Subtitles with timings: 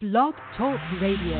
[0.00, 1.36] Blog Talk Radio.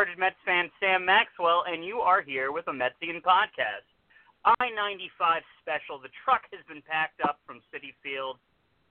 [0.00, 3.84] Converted Mets fan Sam Maxwell, and you are here with a Metsian podcast.
[4.48, 6.00] I 95 special.
[6.00, 8.40] The truck has been packed up from Citi Field,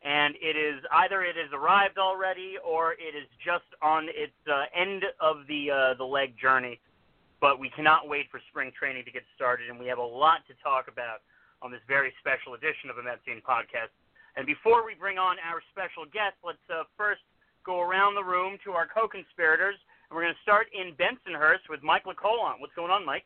[0.05, 4.69] and it is either it has arrived already or it is just on its uh,
[4.69, 6.77] end of the uh, the leg journey.
[7.41, 10.45] But we cannot wait for spring training to get started, and we have a lot
[10.45, 11.25] to talk about
[11.65, 13.89] on this very special edition of a Metsian podcast.
[14.37, 17.25] And before we bring on our special guest, let's uh, first
[17.65, 21.83] go around the room to our co-conspirators, and we're going to start in Bensonhurst with
[21.83, 22.59] Mike LaColon.
[22.59, 23.25] What's going on, Mike?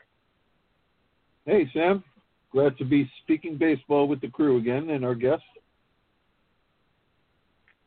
[1.46, 2.04] Hey, Sam.
[2.52, 5.46] Glad to be speaking baseball with the crew again and our guests.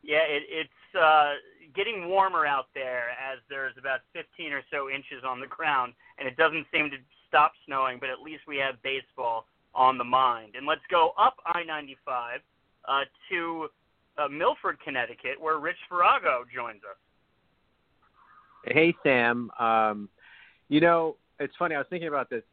[0.03, 1.33] Yeah, it, it's uh,
[1.75, 6.27] getting warmer out there as there's about 15 or so inches on the ground, and
[6.27, 10.55] it doesn't seem to stop snowing, but at least we have baseball on the mind.
[10.55, 12.39] And let's go up I-95
[12.87, 13.67] uh, to
[14.17, 16.97] uh, Milford, Connecticut, where Rich Farrago joins us.
[18.71, 19.49] Hey, Sam.
[19.59, 20.09] Um,
[20.69, 21.75] you know, it's funny.
[21.75, 22.43] I was thinking about this.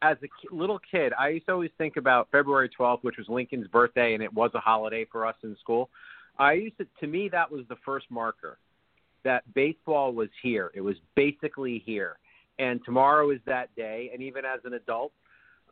[0.00, 3.68] As a little kid, I used to always think about February 12th, which was Lincoln's
[3.68, 5.90] birthday, and it was a holiday for us in school.
[6.38, 8.58] I used to, to me, that was the first marker
[9.24, 10.72] that baseball was here.
[10.74, 12.16] It was basically here.
[12.58, 14.10] And tomorrow is that day.
[14.12, 15.12] And even as an adult,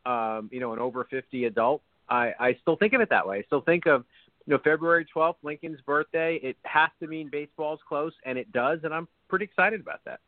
[0.06, 3.38] um, you know, an over 50 adult, I, I still think of it that way.
[3.38, 4.04] I still think of,
[4.46, 6.40] you know, February 12th, Lincoln's birthday.
[6.42, 10.20] It has to mean baseball's close, and it does, and I'm pretty excited about that.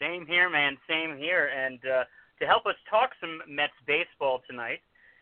[0.00, 0.76] Same here, man.
[0.88, 1.48] Same here.
[1.54, 2.04] And uh,
[2.40, 4.80] to help us talk some Mets baseball tonight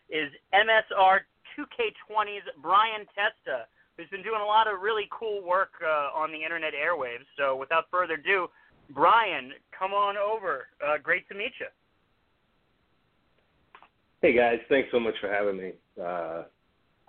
[0.09, 1.19] is MSR
[1.57, 6.43] 2K20's Brian Testa, who's been doing a lot of really cool work uh, on the
[6.43, 7.25] internet airwaves.
[7.37, 8.47] So without further ado,
[8.89, 10.67] Brian, come on over.
[10.85, 11.67] Uh, great to meet you.
[14.21, 15.71] Hey guys, thanks so much for having me.
[16.01, 16.43] Uh,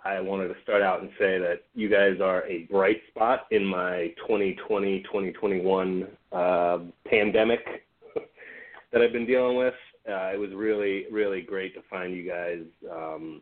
[0.05, 3.65] I wanted to start out and say that you guys are a bright spot in
[3.65, 7.59] my 2020-2021 uh, pandemic
[8.91, 9.73] that I've been dealing with.
[10.07, 12.63] Uh, it was really, really great to find you guys.
[12.91, 13.41] Um,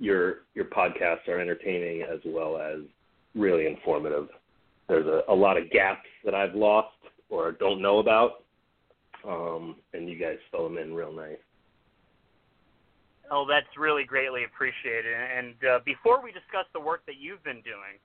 [0.00, 2.80] your your podcasts are entertaining as well as
[3.36, 4.28] really informative.
[4.88, 6.88] There's a, a lot of gaps that I've lost
[7.30, 8.42] or don't know about,
[9.26, 11.36] um, and you guys fill them in real nice.
[13.30, 15.14] Oh, that's really greatly appreciated.
[15.14, 17.96] And uh, before we discuss the work that you've been doing,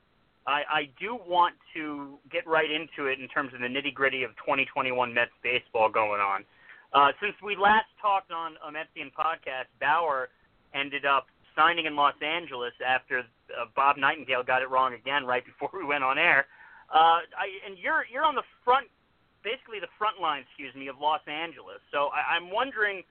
[0.48, 4.24] I, I do want to get right into it in terms of the nitty gritty
[4.24, 6.46] of 2021 Mets baseball going on.
[6.94, 10.30] Uh, since we last talked on a Metsian podcast, Bauer
[10.74, 15.44] ended up signing in Los Angeles after uh, Bob Nightingale got it wrong again right
[15.44, 16.48] before we went on air.
[16.88, 18.88] Uh, I, and you're you're on the front,
[19.44, 21.84] basically the front line, excuse me, of Los Angeles.
[21.92, 23.04] So I, I'm wondering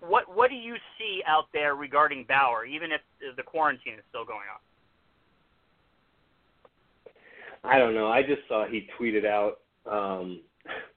[0.00, 3.00] what what do you see out there regarding Bauer, even if
[3.36, 4.60] the quarantine is still going on?
[7.64, 8.08] I don't know.
[8.08, 9.58] I just saw he tweeted out
[9.90, 10.40] um,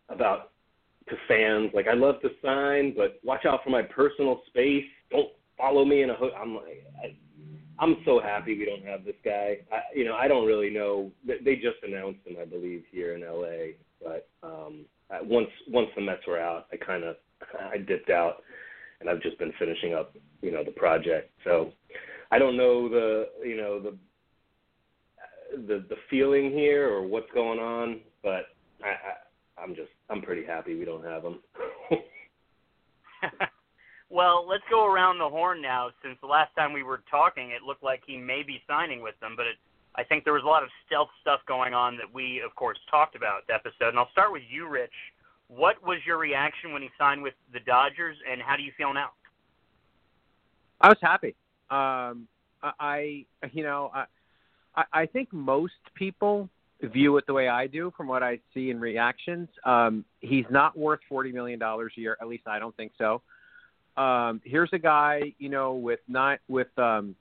[0.10, 0.52] about
[1.10, 4.86] to fans like, "I love to sign, but watch out for my personal space.
[5.12, 7.16] Don't follow me in a hood." I'm like, I,
[7.80, 9.58] I'm so happy we don't have this guy.
[9.72, 11.12] I, you know, I don't really know.
[11.26, 13.74] They just announced him, I believe, here in LA.
[14.04, 14.86] But um,
[15.24, 17.16] once once the Mets were out, I kind of
[17.60, 18.44] I dipped out,
[19.00, 21.32] and I've just been finishing up, you know, the project.
[21.44, 21.72] So
[22.32, 23.98] I don't know the you know the
[25.68, 28.46] the the feeling here or what's going on, but
[28.84, 31.40] I, I I'm just I'm pretty happy we don't have him.
[34.10, 35.90] well, let's go around the horn now.
[36.04, 39.20] Since the last time we were talking, it looked like he may be signing with
[39.20, 39.56] them, but it,
[39.96, 42.78] I think there was a lot of stealth stuff going on that we, of course,
[42.90, 43.90] talked about the episode.
[43.90, 44.94] And I'll start with you, Rich.
[45.50, 48.94] What was your reaction when he signed with the Dodgers, and how do you feel
[48.94, 49.10] now?
[50.80, 51.36] I was happy.
[51.70, 52.28] Um,
[52.62, 54.06] I, you know, I,
[54.94, 56.50] I- think most people
[56.82, 59.50] view it the way I do from what I see in reactions.
[59.66, 62.16] Um, he's not worth forty million dollars a year.
[62.22, 63.22] At least I don't think so.
[63.98, 67.16] Um, here's a guy, you know, with not, with um,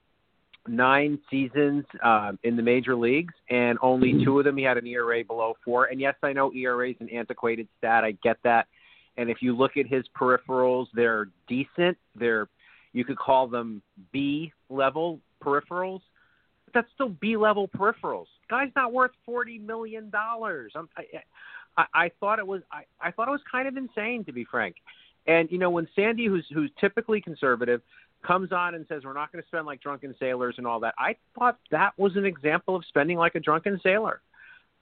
[0.67, 4.85] nine seasons um, in the major leagues, and only two of them he had an
[4.87, 5.85] ERA below four.
[5.85, 8.03] And yes, I know ERA is an antiquated stat.
[8.03, 8.67] I get that.
[9.17, 11.97] And if you look at his peripherals, they're decent.
[12.15, 12.47] They're
[12.93, 16.01] you could call them B level peripherals.
[16.65, 18.25] but that's still B level peripherals.
[18.49, 20.73] Guy's not worth forty million dollars.
[20.75, 21.03] I,
[21.77, 24.45] I, I thought it was I, I thought it was kind of insane to be
[24.45, 24.75] frank.
[25.27, 27.81] And you know when Sandy, who's who's typically conservative,
[28.25, 30.93] comes on and says we're not going to spend like drunken sailors and all that,
[30.97, 34.21] I thought that was an example of spending like a drunken sailor.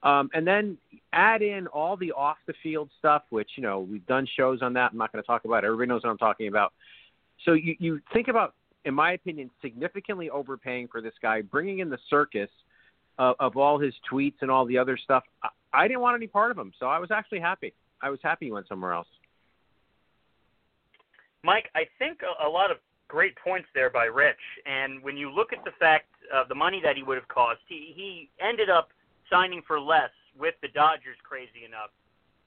[0.03, 0.77] Um, and then
[1.13, 4.73] add in all the off the field stuff, which you know we've done shows on
[4.73, 4.91] that.
[4.91, 5.63] I'm not going to talk about.
[5.63, 5.67] It.
[5.67, 6.73] Everybody knows what I'm talking about.
[7.45, 8.53] So you you think about,
[8.85, 12.49] in my opinion, significantly overpaying for this guy, bringing in the circus
[13.17, 15.23] of, of all his tweets and all the other stuff.
[15.41, 17.73] I, I didn't want any part of him, so I was actually happy.
[18.01, 19.07] I was happy he went somewhere else.
[21.43, 24.41] Mike, I think a, a lot of great points there by Rich.
[24.65, 27.59] And when you look at the fact of the money that he would have cost,
[27.67, 28.89] he, he ended up
[29.29, 31.89] signing for less with the Dodgers, crazy enough.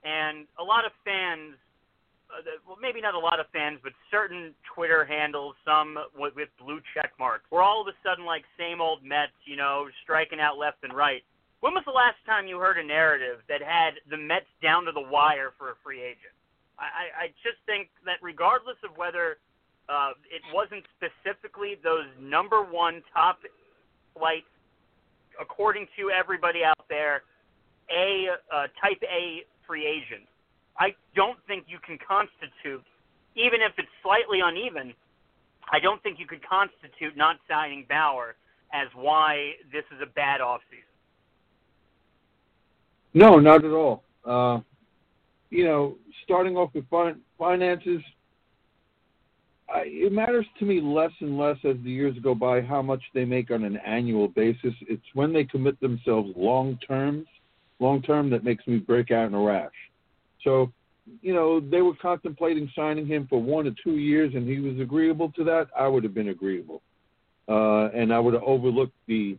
[0.04, 1.54] And a lot of fans,
[2.30, 6.48] uh, well, maybe not a lot of fans, but certain Twitter handles, some with, with
[6.58, 10.40] blue check marks, were all of a sudden like same old Mets, you know, striking
[10.40, 11.22] out left and right.
[11.60, 14.92] When was the last time you heard a narrative that had the Mets down to
[14.92, 16.32] the wire for a free agent?
[16.78, 19.36] I, I just think that regardless of whether
[19.90, 23.38] uh, it wasn't specifically those number one top
[24.16, 24.44] flight
[25.40, 27.22] according to everybody out there,
[27.90, 30.28] a uh, type A free agent.
[30.78, 32.84] I don't think you can constitute,
[33.34, 34.94] even if it's slightly uneven,
[35.72, 38.36] I don't think you could constitute not signing Bauer
[38.72, 40.86] as why this is a bad offseason.
[43.14, 44.04] No, not at all.
[44.24, 44.60] Uh,
[45.50, 48.00] you know, starting off with fin- finances,
[49.72, 53.02] I, it matters to me less and less as the years go by how much
[53.14, 54.74] they make on an annual basis.
[54.82, 57.26] It's when they commit themselves long terms,
[57.78, 59.70] long term that makes me break out in a rash.
[60.42, 60.72] So,
[61.22, 64.78] you know, they were contemplating signing him for one or two years, and he was
[64.80, 65.68] agreeable to that.
[65.78, 66.82] I would have been agreeable,
[67.48, 69.38] uh, and I would have overlooked the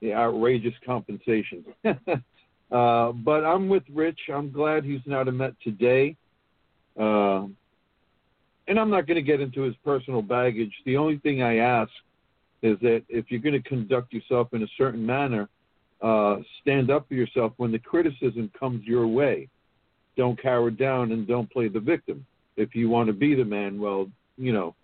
[0.00, 1.64] the outrageous compensation.
[1.84, 4.20] uh, but I'm with Rich.
[4.32, 6.16] I'm glad he's not a Met today.
[6.98, 7.46] Uh,
[8.68, 10.72] and I'm not going to get into his personal baggage.
[10.84, 11.90] The only thing I ask
[12.62, 15.48] is that if you're going to conduct yourself in a certain manner,
[16.02, 19.48] uh, stand up for yourself when the criticism comes your way.
[20.16, 22.24] Don't cower down and don't play the victim.
[22.56, 24.74] If you want to be the man, well, you know,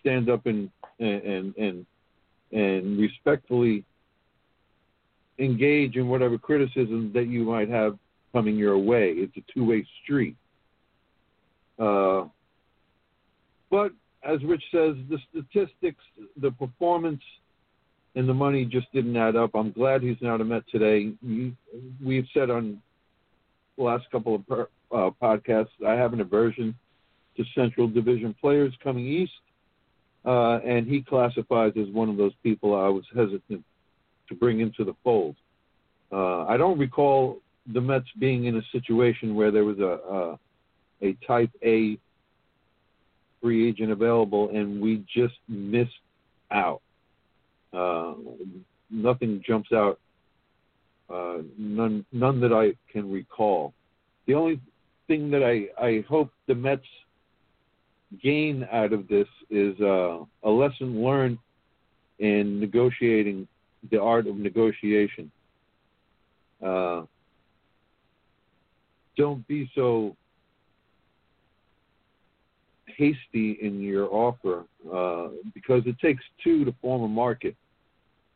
[0.00, 1.86] stand up and and and
[2.52, 3.84] and respectfully
[5.38, 7.98] engage in whatever criticism that you might have
[8.32, 9.12] coming your way.
[9.12, 10.36] It's a two-way street.
[11.78, 12.24] Uh,
[13.70, 13.92] but
[14.24, 16.02] as Rich says, the statistics,
[16.40, 17.22] the performance,
[18.14, 19.50] and the money just didn't add up.
[19.54, 21.12] I'm glad he's not a Met today.
[22.04, 22.82] We've said on
[23.76, 26.74] the last couple of per, uh, podcasts, I have an aversion
[27.36, 29.32] to Central Division players coming east,
[30.24, 33.64] uh, and he classifies as one of those people I was hesitant
[34.28, 35.36] to bring into the fold.
[36.10, 37.38] Uh, I don't recall
[37.72, 40.38] the Mets being in a situation where there was a,
[41.04, 41.98] a, a Type A
[43.40, 45.90] free agent available, and we just missed
[46.50, 46.80] out.
[47.72, 48.14] Uh,
[48.90, 49.98] nothing jumps out.
[51.10, 53.72] Uh, none, none that I can recall.
[54.26, 54.60] The only
[55.06, 56.82] thing that I, I hope the Mets
[58.22, 61.38] gain out of this is uh, a lesson learned
[62.18, 63.46] in negotiating
[63.90, 65.30] the art of negotiation.
[66.64, 67.02] Uh,
[69.16, 70.16] don't be so
[72.98, 77.54] hasty in your offer uh, because it takes two to form a market,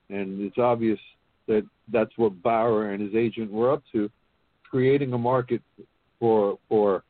[0.09, 1.00] and it's obvious
[1.49, 4.09] that that's what Bauer and his agent were up to,
[4.71, 5.61] creating a market
[6.21, 7.02] for for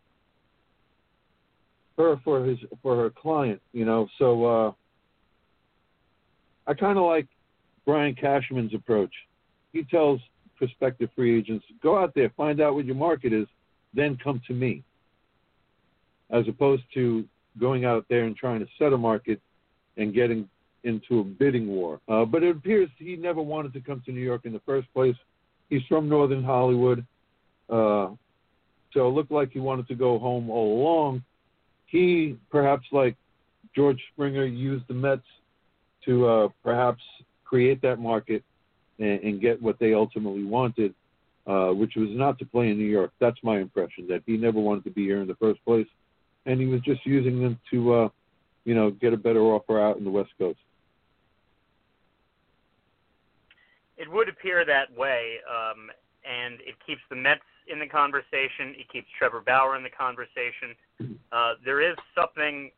[1.98, 3.60] her for his for her client.
[3.72, 4.72] You know, so uh,
[6.66, 7.28] I kind of like
[7.84, 9.12] Brian Cashman's approach.
[9.74, 10.20] He tells
[10.56, 13.46] prospective free agents, go out there, find out what your market is,
[13.94, 14.82] then come to me
[16.30, 17.24] as opposed to
[17.58, 19.40] going out there and trying to set a market
[19.96, 20.48] and getting
[20.84, 22.00] into a bidding war.
[22.08, 24.92] Uh, but it appears he never wanted to come to New York in the first
[24.92, 25.16] place.
[25.70, 27.06] He's from Northern Hollywood,
[27.70, 28.10] uh,
[28.92, 31.22] so it looked like he wanted to go home all along.
[31.86, 33.16] He, perhaps like
[33.74, 35.22] George Springer, used the Mets
[36.04, 37.02] to uh, perhaps
[37.44, 38.42] create that market
[38.98, 40.94] and, and, get what they ultimately wanted,
[41.46, 43.12] uh, which was not to play in New York.
[43.20, 45.86] That's my impression, that he never wanted to be here in the first place
[46.46, 48.08] and he was just using them to, uh,
[48.64, 50.58] you know, get a better offer out in the West Coast.
[53.96, 55.90] It would appear that way, um,
[56.24, 58.74] and it keeps the Mets in the conversation.
[58.76, 60.74] It keeps Trevor Bauer in the conversation.
[61.30, 62.70] Uh, there is something,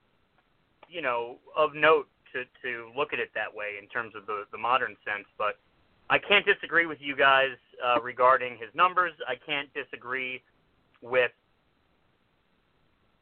[0.89, 4.45] you know, of note to to look at it that way in terms of the
[4.53, 5.27] the modern sense.
[5.39, 5.59] But
[6.11, 9.13] I can't disagree with you guys uh, regarding his numbers.
[9.27, 10.43] I can't disagree
[11.01, 11.33] with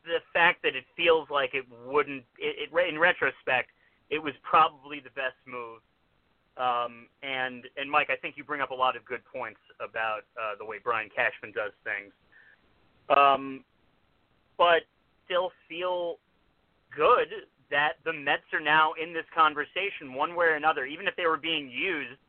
[0.05, 2.25] the fact that it feels like it wouldn't.
[2.39, 3.71] It, it in retrospect,
[4.11, 5.81] it was probably the best move.
[6.57, 10.29] Um, and and Mike, I think you bring up a lot of good points about
[10.37, 12.13] uh, the way Brian Cashman does things.
[13.09, 13.65] Um,
[14.59, 14.83] but
[15.25, 16.17] still feel
[16.95, 21.17] good that the Mets are now in this conversation one way or another, even if
[21.17, 22.21] they were being used.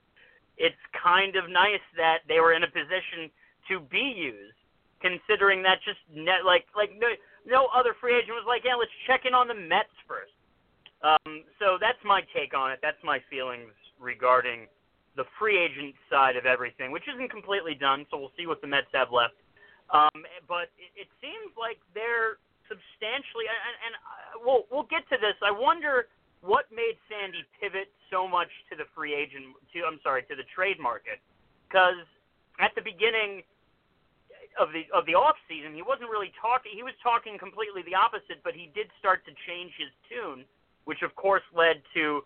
[0.57, 3.29] It's kind of nice that they were in a position
[3.67, 4.55] to be used,
[5.01, 7.07] considering that just net, like like no,
[7.45, 10.33] no other free agent was like, yeah, let's check in on the Mets first.
[11.03, 12.79] Um, so that's my take on it.
[12.81, 14.67] That's my feelings regarding
[15.15, 18.05] the free agent side of everything, which isn't completely done.
[18.09, 19.35] So we'll see what the Mets have left.
[19.91, 22.39] Um, but it, it seems like they're
[22.71, 25.35] substantially, and, and uh, we'll we'll get to this.
[25.43, 26.07] I wonder
[26.41, 30.47] what made Sandy pivot so much to the free agent, to I'm sorry, to the
[30.55, 31.19] trade market,
[31.67, 32.07] because
[32.63, 33.43] at the beginning
[34.59, 36.71] of the of the off season, he wasn't really talking.
[36.75, 40.45] He was talking completely the opposite, but he did start to change his tune,
[40.85, 42.21] which of course led to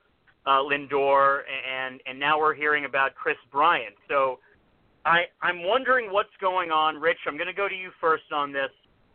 [0.45, 3.95] uh, Lindor, and and now we're hearing about Kris Bryant.
[4.07, 4.39] So
[5.05, 7.19] I I'm wondering what's going on, Rich.
[7.27, 8.71] I'm going to go to you first on this.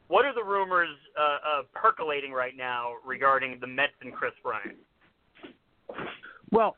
[0.09, 4.77] What are the rumors uh, uh, percolating right now regarding the Mets and Kris Bryant?
[6.51, 6.77] Well,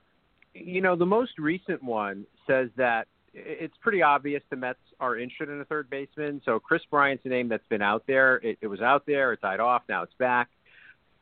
[0.54, 5.52] you know, the most recent one says that it's pretty obvious the Mets are interested
[5.52, 6.40] in a third baseman.
[6.44, 8.36] So Kris Bryant's a name that's been out there.
[8.36, 9.32] It, it was out there.
[9.32, 9.82] It died off.
[9.88, 10.48] Now it's back.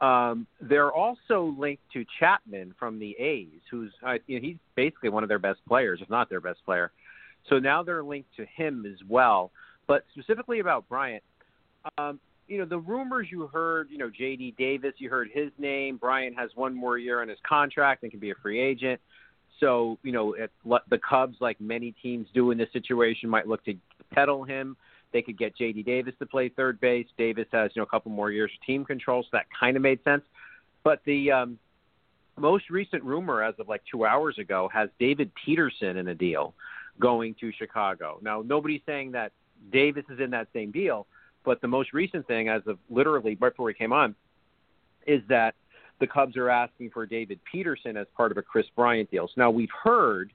[0.01, 5.11] Um, they're also linked to Chapman from the A's, who's uh, you know, he's basically
[5.11, 6.91] one of their best players, if not their best player.
[7.49, 9.53] So now they're linked to him as well.
[9.87, 11.23] But specifically about Bryant,
[11.99, 14.55] um, you know, the rumors you heard, you know, J.D.
[14.59, 15.97] Davis, you heard his name.
[15.97, 19.01] Bryant has one more year on his contract and can be a free agent.
[19.63, 20.51] So, you know, if
[20.91, 23.75] the Cubs, like many teams do in this situation, might look to
[24.11, 24.77] peddle him.
[25.13, 25.85] They could get J.D.
[25.85, 27.07] Davis to play third base.
[27.17, 29.83] Davis has, you know, a couple more years of team control, so that kind of
[29.83, 30.23] made sense.
[30.83, 31.59] But the um,
[32.37, 36.55] most recent rumor, as of like two hours ago, has David Peterson in a deal
[36.99, 38.19] going to Chicago.
[38.21, 39.31] Now, nobody's saying that
[39.71, 41.07] Davis is in that same deal,
[41.45, 44.17] but the most recent thing, as of literally right before we came on,
[45.07, 45.55] is that
[46.03, 49.29] the Cubs are asking for David Peterson as part of a Kris Bryant deal.
[49.29, 50.33] So now we've heard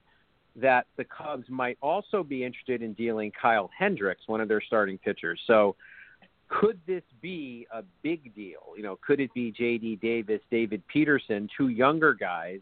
[0.56, 4.98] that the Cubs might also be interested in dealing Kyle Hendricks, one of their starting
[4.98, 5.42] pitchers.
[5.46, 5.76] So
[6.48, 8.62] could this be a big deal?
[8.78, 9.98] You know, could it be J.D.
[10.02, 12.62] Davis, David Peterson, two younger guys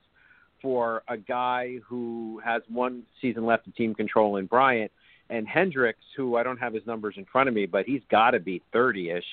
[0.59, 4.91] for a guy who has one season left of team control in Bryant–
[5.29, 8.31] and Hendricks, who I don't have his numbers in front of me, but he's got
[8.31, 9.23] to be 30ish.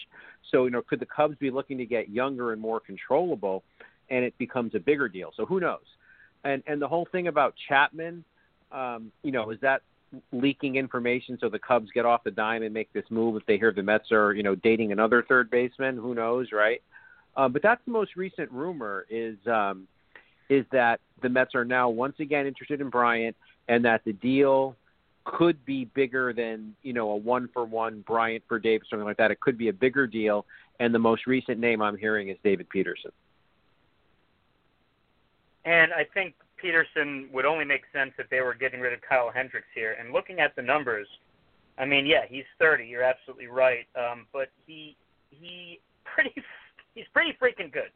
[0.51, 3.63] So, you know, could the Cubs be looking to get younger and more controllable
[4.11, 5.33] and it becomes a bigger deal?
[5.37, 5.81] So, who knows?
[6.45, 8.25] And and the whole thing about Chapman,
[8.73, 9.83] um, you know, is that
[10.33, 13.57] leaking information so the Cubs get off the dime and make this move if they
[13.57, 16.83] hear the Mets are, you know, dating another third baseman, who knows, right?
[17.37, 19.87] Um, but that's the most recent rumor is um,
[20.49, 23.37] is that the Mets are now once again interested in Bryant
[23.69, 24.77] and that the deal
[25.25, 29.17] could be bigger than you know a one for one Bryant for Davis something like
[29.19, 29.31] that.
[29.31, 30.47] It could be a bigger deal,
[30.81, 33.13] and the most recent name I'm hearing is David Peterson.
[35.65, 39.31] And I think Peterson would only make sense if they were getting rid of Kyle
[39.33, 39.97] Hendricks here.
[39.99, 41.07] And looking at the numbers,
[41.79, 42.87] I mean, yeah, he's 30.
[42.87, 43.87] You're absolutely right.
[43.97, 44.97] Um, but he
[45.31, 46.35] he pretty
[46.95, 47.91] he's pretty freaking good.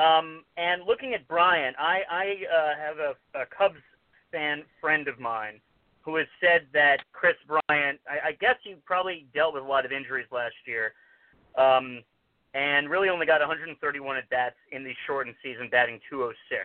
[0.00, 3.82] Um, and looking at Bryant, I I uh, have a, a Cubs
[4.30, 5.60] fan friend of mine
[6.08, 9.84] who has said that Kris Bryant, I, I guess he probably dealt with a lot
[9.84, 10.94] of injuries last year,
[11.58, 12.02] um,
[12.54, 16.64] and really only got 131 at bats in the shortened season, batting 206.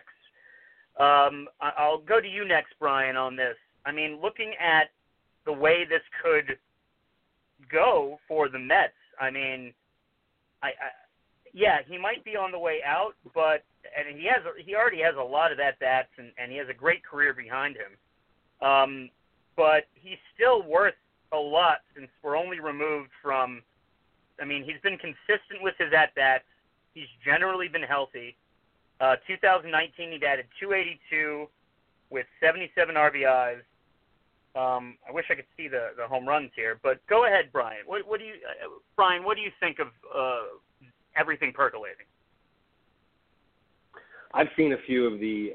[0.98, 3.54] Um, I, I'll go to you next, Brian, on this.
[3.84, 4.84] I mean, looking at
[5.44, 6.56] the way this could
[7.70, 9.74] go for the Mets, I mean,
[10.62, 10.88] I, I
[11.52, 13.62] yeah, he might be on the way out, but
[13.94, 16.68] and he has he already has a lot of at bats and, and he has
[16.70, 18.66] a great career behind him.
[18.66, 19.10] Um,
[19.56, 20.94] but he's still worth
[21.32, 23.62] a lot since we're only removed from.
[24.40, 26.44] I mean, he's been consistent with his at bats.
[26.94, 28.36] He's generally been healthy.
[29.00, 31.46] Uh, 2019, he batted 282
[32.10, 33.62] with 77 RBIs.
[34.56, 37.82] Um, I wish I could see the, the home runs here, but go ahead, Brian.
[37.86, 39.24] What, what do you, uh, Brian?
[39.24, 40.42] What do you think of uh,
[41.16, 42.06] everything percolating?
[44.32, 45.54] I've seen a few of the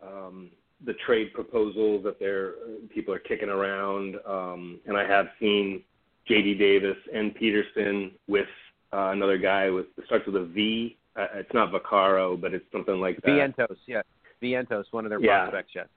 [0.00, 0.50] um,
[0.84, 2.54] the trade proposals that they're
[2.94, 5.82] people are kicking around, um, and I have seen
[6.28, 6.54] J.D.
[6.54, 8.46] Davis and Peterson with
[8.92, 10.96] uh, another guy with it starts with a V.
[11.16, 13.28] Uh, it's not Vaccaro, but it's something like that.
[13.28, 14.02] Vientos, yeah,
[14.42, 15.44] Vientos, one of their yeah.
[15.44, 15.88] prospects, yes.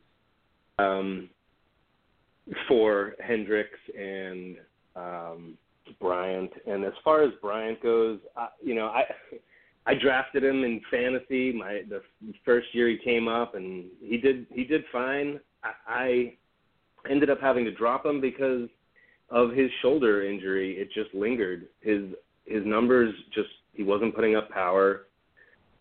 [0.78, 1.30] Um,
[2.68, 4.58] for Hendricks and
[4.96, 5.58] um,
[6.00, 6.52] Bryant.
[6.68, 9.04] And as far as Bryant goes, I, you know, I
[9.90, 12.02] I drafted him in fantasy my the
[12.46, 15.40] first year he came up, and he did he did fine.
[15.64, 18.70] I, I ended up having to drop him because
[19.32, 20.74] of his shoulder injury.
[20.74, 21.70] It just lingered.
[21.82, 22.04] His
[22.46, 25.08] his numbers just he wasn't putting up power.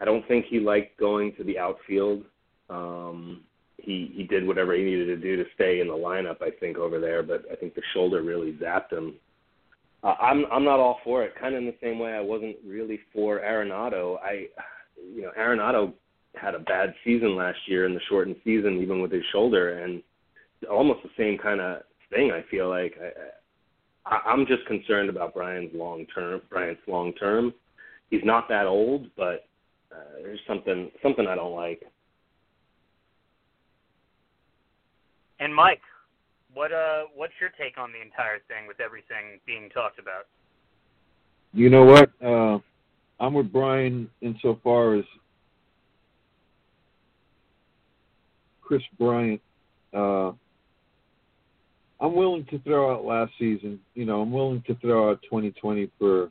[0.00, 2.24] I don't think he liked going to the outfield.
[2.70, 3.42] Um,
[3.76, 6.40] he he did whatever he needed to do to stay in the lineup.
[6.40, 9.16] I think over there, but I think the shoulder really zapped him.
[10.02, 11.34] Uh, I'm I'm not all for it.
[11.40, 14.18] Kind of in the same way I wasn't really for Arenado.
[14.22, 14.46] I,
[15.14, 15.92] you know, Arenado
[16.34, 20.02] had a bad season last year in the shortened season, even with his shoulder, and
[20.70, 22.30] almost the same kind of thing.
[22.30, 26.42] I feel like I, I I'm just concerned about Brian's long term.
[26.48, 27.52] Bryant's long term.
[28.10, 29.46] He's not that old, but
[29.92, 31.82] uh, there's something something I don't like.
[35.40, 35.82] And Mike,
[36.54, 40.26] what uh, what's your take on the entire thing with everything being talked about?
[41.52, 42.10] You know what?
[42.24, 42.58] Uh,
[43.20, 45.04] I'm with Brian insofar as
[48.62, 49.40] Kris Bryant.
[49.94, 50.32] Uh,
[52.00, 53.80] I'm willing to throw out last season.
[53.94, 56.30] You know, I'm willing to throw out 2020 for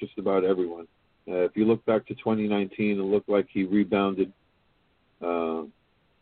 [0.00, 0.88] just about everyone.
[1.28, 4.32] Uh, if you look back to 2019, it looked like he rebounded,
[5.20, 5.62] uh,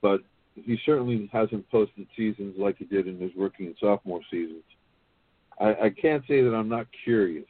[0.01, 0.21] but
[0.55, 4.63] he certainly hasn't posted seasons like he did in his rookie and sophomore seasons.
[5.61, 7.47] I, I can't say that I'm not curious,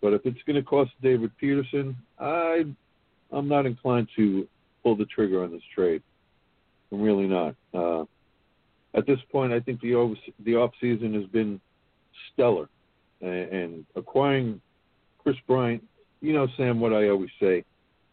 [0.00, 2.64] but if it's going to cost David Peterson, I
[3.32, 4.46] I'm not inclined to
[4.82, 6.02] pull the trigger on this trade.
[6.92, 7.54] I'm really not.
[7.72, 8.04] Uh,
[8.94, 11.60] at this point, I think the over, the off season has been
[12.32, 12.68] stellar,
[13.20, 14.60] and, and acquiring
[15.18, 15.82] Kris Bryant.
[16.20, 17.64] You know, Sam, what I always say: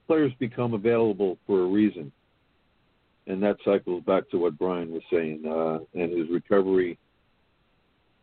[0.07, 2.11] players become available for a reason
[3.31, 6.97] and that cycles back to what Brian was saying uh, and his recovery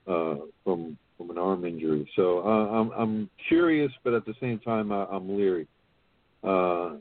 [0.07, 2.09] uh, from from an arm injury.
[2.15, 5.67] So uh, I'm I'm curious, but at the same time I, I'm leery.
[6.45, 6.97] Uh,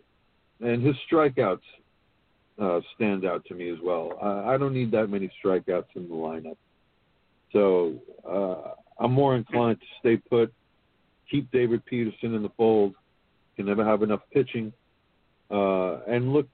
[0.61, 1.59] and his strikeouts
[2.59, 4.17] uh, stand out to me as well.
[4.21, 6.57] I, I don't need that many strikeouts in the lineup.
[7.51, 7.95] So
[8.27, 8.71] uh,
[9.03, 10.51] I'm more inclined to stay put,
[11.29, 12.95] keep David Peterson in the fold.
[13.55, 14.71] Can never have enough pitching,
[15.49, 16.47] uh, and look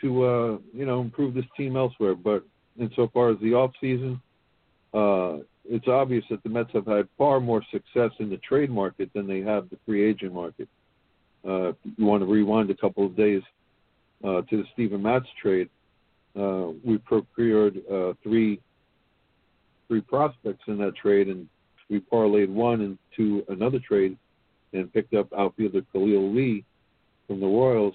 [0.00, 2.14] to uh, you know improve this team elsewhere.
[2.14, 2.44] But
[2.78, 4.20] insofar as the off season,
[4.94, 9.10] uh, it's obvious that the Mets have had far more success in the trade market
[9.14, 10.68] than they have the free agent market.
[11.46, 13.42] Uh, if you want to rewind a couple of days
[14.24, 15.68] uh, to the Steven Matz trade,
[16.38, 18.60] uh, we procured uh, three
[19.88, 21.48] three prospects in that trade, and
[21.88, 24.16] we parlayed one into another trade
[24.72, 26.64] and picked up outfielder Khalil Lee
[27.26, 27.94] from the Royals,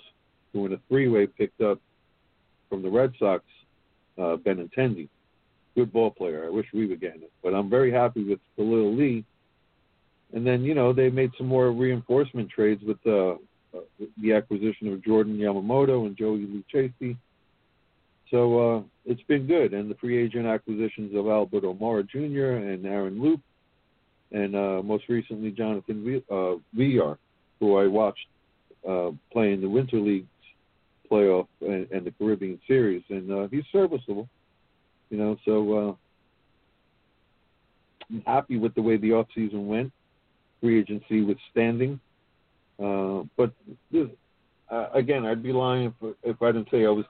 [0.53, 1.79] who in a three-way picked up
[2.71, 3.43] from the Red Sox,
[4.17, 5.09] uh, Benintendi.
[5.75, 6.45] Good ball player.
[6.45, 7.31] I wish we were getting it.
[7.43, 9.25] But I'm very happy with Khalil Lee.
[10.33, 13.35] And then, you know, they made some more reinforcement trades with uh,
[14.21, 17.17] the acquisition of Jordan Yamamoto and Joey Lucchesi.
[18.29, 19.73] So uh, it's been good.
[19.73, 22.65] And the free agent acquisitions of Albert Almora Jr.
[22.65, 23.41] and Aaron Loup,
[24.31, 27.17] and uh, most recently Jonathan v- uh, Villar,
[27.59, 28.27] who I watched
[28.87, 30.25] uh, play in the Winter League
[31.11, 34.29] playoff and, and the Caribbean Series, and uh, he's serviceable.
[35.09, 35.93] You know, so uh,
[38.09, 39.91] I'm happy with the way the off season went.
[40.61, 41.99] Free agency withstanding,
[42.81, 43.51] uh, but
[43.91, 44.07] this,
[44.69, 47.05] uh, again, I'd be lying if, if I didn't say I was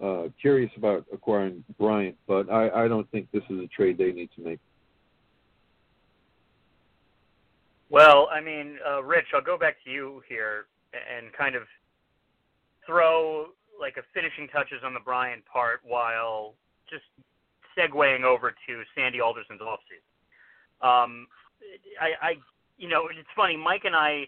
[0.00, 4.12] uh, curious about acquiring Bryant, but I, I don't think this is a trade they
[4.12, 4.58] need to make.
[7.88, 11.62] Well, I mean, uh, Rich, I'll go back to you here and kind of
[12.86, 13.46] throw
[13.80, 16.54] like a finishing touches on the Bryant part while
[16.88, 17.04] just
[17.76, 20.04] segueing over to Sandy Alderson's offseason.
[20.86, 21.26] Um,
[22.00, 22.32] I, I,
[22.76, 23.56] you know, it's funny.
[23.56, 24.24] Mike and I,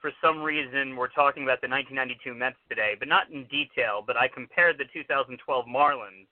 [0.00, 4.02] for some reason, were talking about the 1992 Mets today, but not in detail.
[4.06, 6.28] But I compared the 2012 Marlins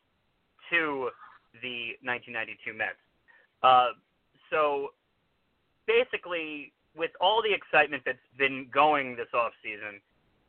[0.71, 1.11] to
[1.61, 2.97] the 1992 Mets.
[3.63, 3.93] Uh,
[4.51, 4.93] so
[5.87, 10.01] basically, with all the excitement that's been going this off season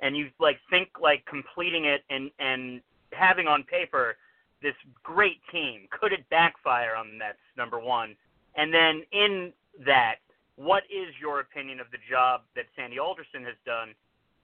[0.03, 2.81] and you like think like completing it and and
[3.13, 4.17] having on paper
[4.61, 7.39] this great team, could it backfire on the Mets?
[7.57, 8.15] Number one,
[8.55, 9.51] and then in
[9.85, 10.15] that,
[10.55, 13.95] what is your opinion of the job that Sandy Alderson has done,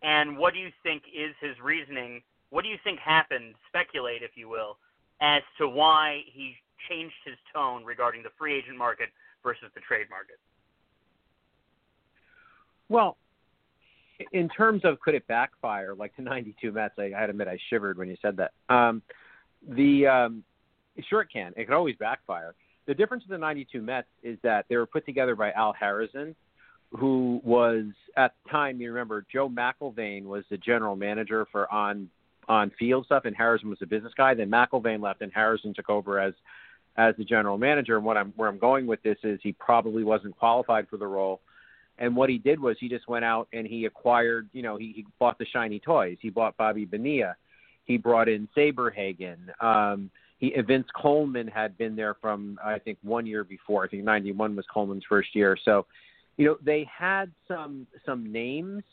[0.02, 2.22] and what do you think is his reasoning?
[2.50, 3.54] What do you think happened?
[3.67, 4.78] Speculate, if you will,
[5.22, 6.56] as to why he
[6.89, 9.10] changed his tone regarding the free agent market
[9.43, 10.39] versus the trade market.
[12.88, 13.17] Well,
[14.32, 17.47] in terms of could it backfire like the 92 Mets, I, I had to admit
[17.47, 18.51] I shivered when you said that.
[18.73, 19.01] Um,
[19.67, 20.43] the um,
[21.08, 21.53] Sure, it can.
[21.55, 22.55] It can always backfire.
[22.88, 26.36] The difference with the '92 Mets is that they were put together by Al Harazin,
[26.91, 27.86] who was
[28.17, 28.82] at the time.
[28.82, 32.10] You remember Joe McIlvaine was the general manager for on
[32.47, 34.34] on field stuff, and Harazin was the business guy.
[34.34, 36.34] Then McIlvaine left, and Harazin took over as
[36.97, 37.95] as the general manager.
[37.95, 41.08] And what I'm where I'm going with this is he probably wasn't qualified for the
[41.08, 41.41] role.
[42.00, 44.94] And what he did was he just went out and he acquired, you know, he,
[44.96, 46.18] he bought the shiny toys.
[46.22, 47.36] He bought Bobby Bonilla.
[47.84, 49.38] He brought in Saberhagen.
[49.62, 53.84] Um, he Vince Coleman had been there from I think one year before.
[53.84, 55.58] I think '91 was Coleman's first year.
[55.66, 55.86] So,
[56.38, 58.84] you know, they had some some names,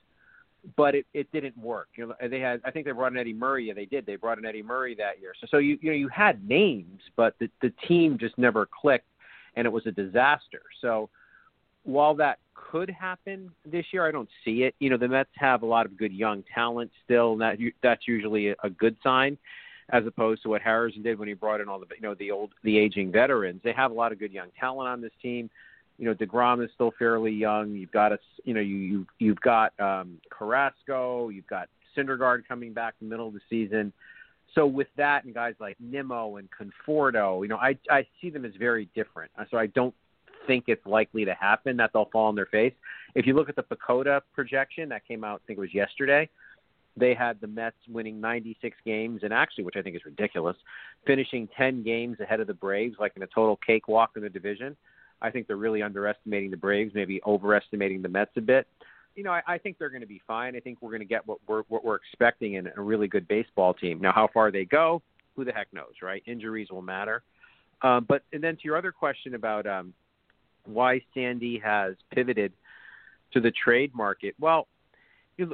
[0.76, 1.88] but it, it didn't work.
[1.94, 3.66] You know, they had I think they brought in Eddie Murray.
[3.66, 4.04] Yeah, they did.
[4.06, 5.34] They brought in Eddie Murray that year.
[5.40, 9.06] So so you you know you had names, but the the team just never clicked,
[9.54, 10.62] and it was a disaster.
[10.80, 11.08] So
[11.86, 14.74] while that could happen this year, I don't see it.
[14.80, 18.06] You know, the Mets have a lot of good young talent still, and that that's
[18.06, 19.38] usually a, good sign,
[19.90, 22.30] as opposed to what Harazin did when he brought in all the you know the
[22.30, 23.60] old the aging veterans.
[23.64, 25.48] They have a lot of good young talent on this team.
[25.98, 27.70] You know, Degrom is still fairly young.
[27.70, 31.28] You've got a you know you you you've got um, Carrasco.
[31.28, 33.92] You've got Syndergaard coming back in the middle of the season.
[34.54, 38.44] So with that and guys like Nimmo and Conforto, you know, I I see them
[38.44, 39.30] as very different.
[39.50, 39.94] So I don't
[40.46, 42.72] think it's likely to happen that they'll fall on their face.
[43.14, 46.28] If you look at the PECOTA projection that came out, I think it was yesterday,
[46.96, 50.56] they had the Mets winning 96 games, and actually, which I think is ridiculous,
[51.06, 54.76] finishing 10 games ahead of the Braves, like in a total cakewalk in the division.
[55.20, 58.66] I think they're really underestimating the Braves, maybe overestimating the Mets a bit.
[59.14, 60.56] You know, I, I think they're going to be fine.
[60.56, 63.26] I think we're going to get what we're what we're expecting in a really good
[63.28, 63.98] baseball team.
[64.00, 65.00] Now, how far they go,
[65.34, 66.22] who the heck knows, right?
[66.26, 67.22] Injuries will matter.
[67.82, 69.94] Um, but and then to your other question about um,
[70.66, 72.52] why Sandy has pivoted
[73.32, 74.34] to the trade market.
[74.40, 74.68] Well,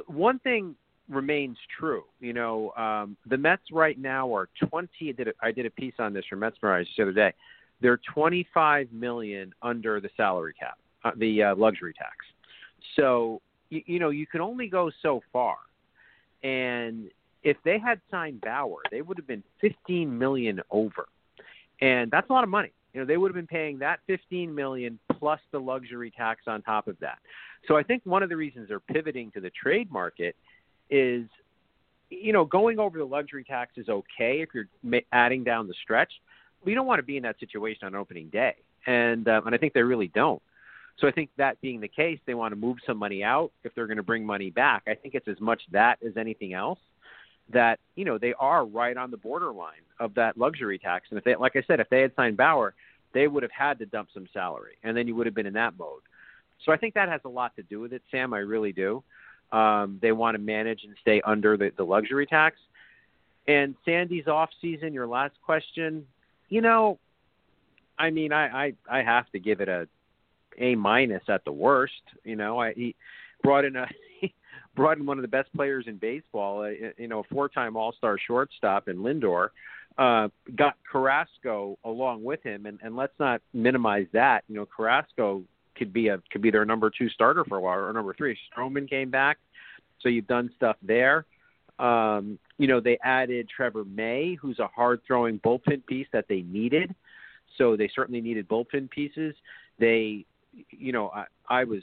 [0.07, 0.75] one thing
[1.09, 2.03] remains true.
[2.19, 4.89] You know, um, the Mets right now are 20.
[5.01, 7.33] I did, a, I did a piece on this for Mets Mirage the other day.
[7.81, 12.15] They're 25 million under the salary cap, uh, the uh, luxury tax.
[12.95, 15.57] So you, you know you can only go so far,
[16.43, 17.09] and
[17.43, 21.07] if they had signed Bauer, they would have been 15 million over,
[21.81, 22.71] and that's a lot of money.
[22.93, 26.61] You know, they would have been paying that 15 million plus the luxury tax on
[26.61, 27.17] top of that.
[27.67, 30.35] So I think one of the reasons they're pivoting to the trade market
[30.89, 31.25] is
[32.21, 36.11] you know, going over the luxury tax is okay if you're adding down the stretch.
[36.65, 38.55] You don't want to be in that situation on opening day,
[38.87, 40.41] and um, and I think they really don't.
[40.99, 43.73] So I think that being the case, they want to move some money out if
[43.75, 44.83] they're going to bring money back.
[44.87, 46.79] I think it's as much that as anything else
[47.51, 51.07] that you know they are right on the borderline of that luxury tax.
[51.09, 52.73] And if they, like I said, if they had signed Bauer,
[53.13, 55.53] they would have had to dump some salary, and then you would have been in
[55.53, 56.01] that mode.
[56.65, 58.33] So I think that has a lot to do with it, Sam.
[58.33, 59.03] I really do.
[59.51, 62.57] Um, they want to manage and stay under the, the luxury tax.
[63.47, 66.07] And Sandy's off season, your last question,
[66.49, 66.97] you know,
[67.99, 69.87] I mean, I, I I have to give it a
[70.57, 72.01] A minus at the worst.
[72.23, 72.95] You know, I he
[73.43, 73.87] brought in a
[74.75, 78.17] brought in one of the best players in baseball, uh, you know, a four-time All-Star
[78.17, 79.49] shortstop in Lindor,
[79.97, 84.43] uh, got Carrasco along with him, and, and let's not minimize that.
[84.47, 85.43] You know, Carrasco
[85.75, 88.37] could be a could be their number two starter for a while, or number three.
[88.55, 89.37] Stroman came back,
[89.99, 91.25] so you've done stuff there.
[91.79, 96.93] Um, you know, they added Trevor May, who's a hard-throwing bullpen piece that they needed.
[97.57, 99.35] So they certainly needed bullpen pieces.
[99.79, 100.25] They,
[100.71, 101.81] you know, I, I was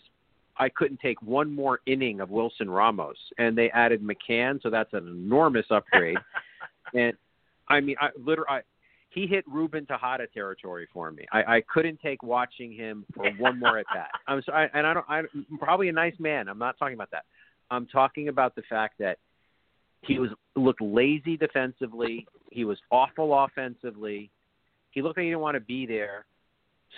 [0.61, 4.92] I couldn't take one more inning of Wilson Ramos, and they added McCann, so that's
[4.92, 6.18] an enormous upgrade.
[6.94, 7.14] and
[7.68, 8.61] I mean, I literally, I,
[9.09, 11.25] he hit Ruben Tejada territory for me.
[11.33, 14.11] I, I couldn't take watching him for one more at bat.
[14.29, 15.07] I'm sorry, and I don't.
[15.09, 16.46] I'm probably a nice man.
[16.46, 17.25] I'm not talking about that.
[17.70, 19.16] I'm talking about the fact that
[20.03, 22.27] he was looked lazy defensively.
[22.51, 24.31] He was awful offensively.
[24.90, 26.27] He looked like he didn't want to be there.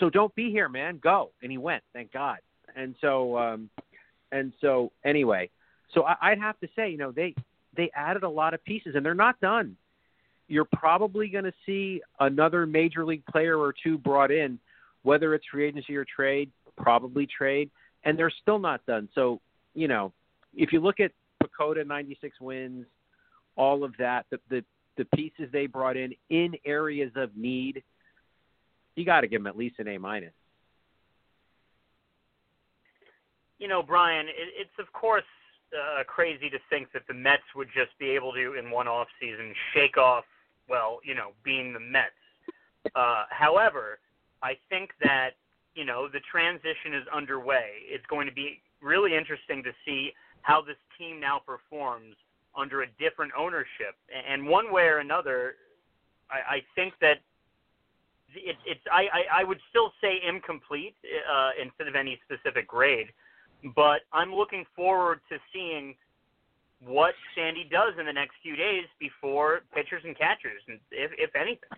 [0.01, 0.98] So don't be here, man.
[1.01, 1.31] Go.
[1.42, 1.85] And he went.
[1.92, 2.38] Thank God
[2.77, 3.71] and so um,
[4.31, 5.51] and so anyway,
[5.95, 7.35] so I, I'd have to say, you know, they
[7.77, 9.77] they added a lot of pieces, and they're not done.
[10.49, 14.59] You're probably going to see another major league player or two brought in,
[15.03, 17.71] whether it's free agency or trade, probably trade,
[18.05, 19.09] and they're still not done.
[19.15, 19.41] So,
[19.75, 20.13] you know,
[20.55, 22.87] if you look at PECOTA 96 wins,
[23.57, 24.65] all of that, the the,
[24.97, 27.83] the pieces they brought in in areas of need,
[28.97, 30.33] you got to give them at least an A minus
[33.62, 35.22] you know, Brian, it, it's of course
[35.72, 39.07] uh, crazy to think that the Mets would just be able to, in one off
[39.20, 40.25] season, shake off,
[40.68, 42.11] well, you know, being the Mets.
[42.96, 44.01] Uh, however,
[44.42, 45.31] I think that
[45.77, 47.87] you know the transition is underway.
[47.87, 52.16] It's going to be really interesting to see how this team now performs
[52.59, 53.94] under a different ownership.
[54.29, 55.55] And one way or another,
[56.29, 57.18] I, I think that
[58.35, 60.96] it, it's I, I I would still say incomplete
[61.33, 63.07] uh, instead of any specific grade,
[63.75, 65.94] but I'm looking forward to seeing
[66.85, 71.35] what Sandy does in the next few days before pitchers and catchers, and if if
[71.37, 71.68] anything.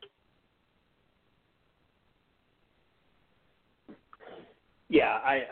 [4.89, 5.43] Yeah, I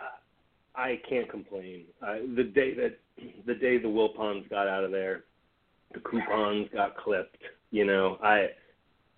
[0.75, 1.85] I can't complain.
[2.03, 2.99] Uh, the day that
[3.47, 5.25] the day the Wilpons got out of there,
[5.93, 7.43] the coupons got clipped.
[7.71, 8.49] You know, I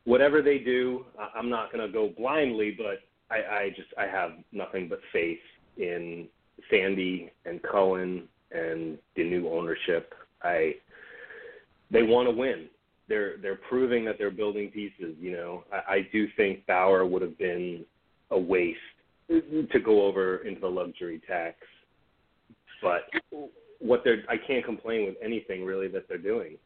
[0.04, 3.00] whatever they do, I'm not going to go blindly, but
[3.34, 5.38] I, I just I have nothing but faith
[5.76, 6.28] in
[6.70, 10.14] Sandy and Cohen and the new ownership.
[10.42, 10.74] I
[11.90, 12.68] they want to win.
[13.08, 15.16] They're they're proving that they're building pieces.
[15.20, 17.84] You know, I, I do think Bauer would have been
[18.30, 18.78] a waste
[19.30, 19.62] mm-hmm.
[19.70, 21.56] to go over into the luxury tax,
[22.82, 23.02] but
[23.78, 26.56] what they're I can't complain with anything really that they're doing.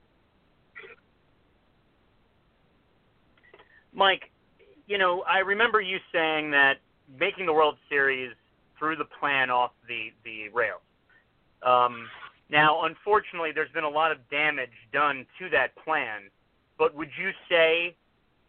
[3.93, 4.31] Mike,
[4.87, 6.75] you know, I remember you saying that
[7.19, 8.33] making the World Series
[8.79, 10.81] threw the plan off the the rails.
[11.63, 12.09] Um,
[12.51, 16.23] now, unfortunately, there's been a lot of damage done to that plan.
[16.79, 17.97] But would you say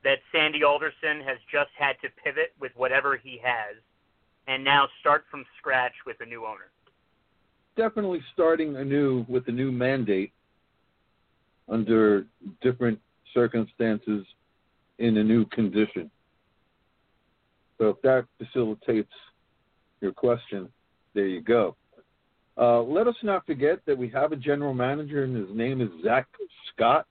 [0.04, 3.76] that Sandy Alderson has just had to pivot with whatever he has,
[4.48, 6.72] and now start from scratch with a new owner?
[7.76, 10.32] Definitely starting anew with a new mandate
[11.68, 12.26] under
[12.62, 13.00] different
[13.34, 14.26] circumstances
[14.98, 16.10] in a new condition.
[17.78, 19.12] So if that facilitates
[20.02, 20.70] your question,
[21.14, 21.76] there you go.
[22.58, 25.90] Uh, let us not forget that we have a general manager, and his name is
[26.04, 26.28] Zack
[26.74, 27.06] Scott.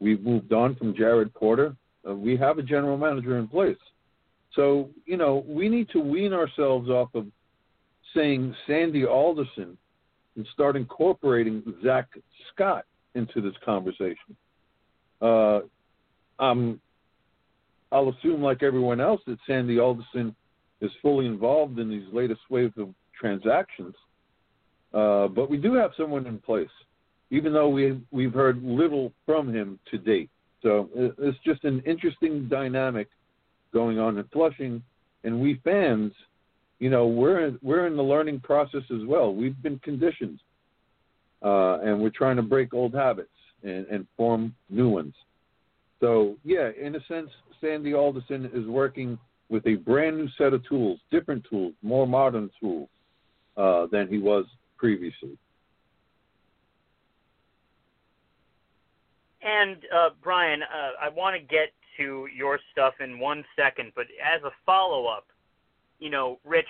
[0.00, 1.74] We've moved on from Jared Porter.
[2.08, 3.76] Uh, we have a general manager in place.
[4.54, 7.26] So, you know, we need to wean ourselves off of
[8.14, 9.76] saying Sandy Alderson
[10.36, 12.08] and start incorporating Zack
[12.52, 14.36] Scott into this conversation.
[15.20, 15.60] Uh,
[16.38, 16.80] um,
[17.90, 20.34] I'll assume, like everyone else, that Sandy Alderson
[20.84, 23.94] is fully involved in these latest wave of transactions.
[24.92, 26.68] Uh, but we do have someone in place,
[27.30, 30.30] even though we we've heard little from him to date.
[30.62, 33.08] So it's just an interesting dynamic
[33.72, 34.82] going on in Flushing,
[35.24, 36.12] and we fans,
[36.78, 39.34] you know, we're we're in the learning process as well.
[39.34, 40.38] We've been conditioned,
[41.42, 43.28] uh, and we're trying to break old habits
[43.62, 45.14] and, and form new ones.
[46.00, 49.18] So yeah, in a sense, Sandy Alderson is working
[49.48, 52.88] with a brand new set of tools, different tools, more modern tools
[53.56, 54.44] uh, than he was
[54.76, 55.36] previously.
[59.42, 64.06] And uh, Brian, uh, I want to get to your stuff in one second, but
[64.22, 65.26] as a follow up,
[66.00, 66.66] you know, Rich,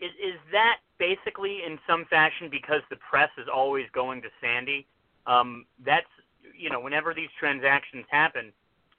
[0.00, 4.86] is, is that basically in some fashion because the press is always going to Sandy?
[5.26, 6.06] Um, that's
[6.58, 8.52] you know, whenever these transactions happen,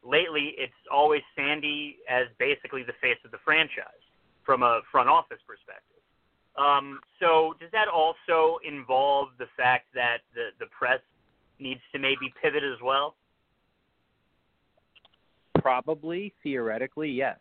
[0.06, 4.04] lately it's always Sandy as basically the face of the franchise
[4.46, 5.96] from a front office perspective.
[6.58, 11.00] Um, so does that also involve the fact that the, the press
[11.60, 13.16] needs to maybe pivot as well?
[15.60, 17.38] Probably, theoretically, yes.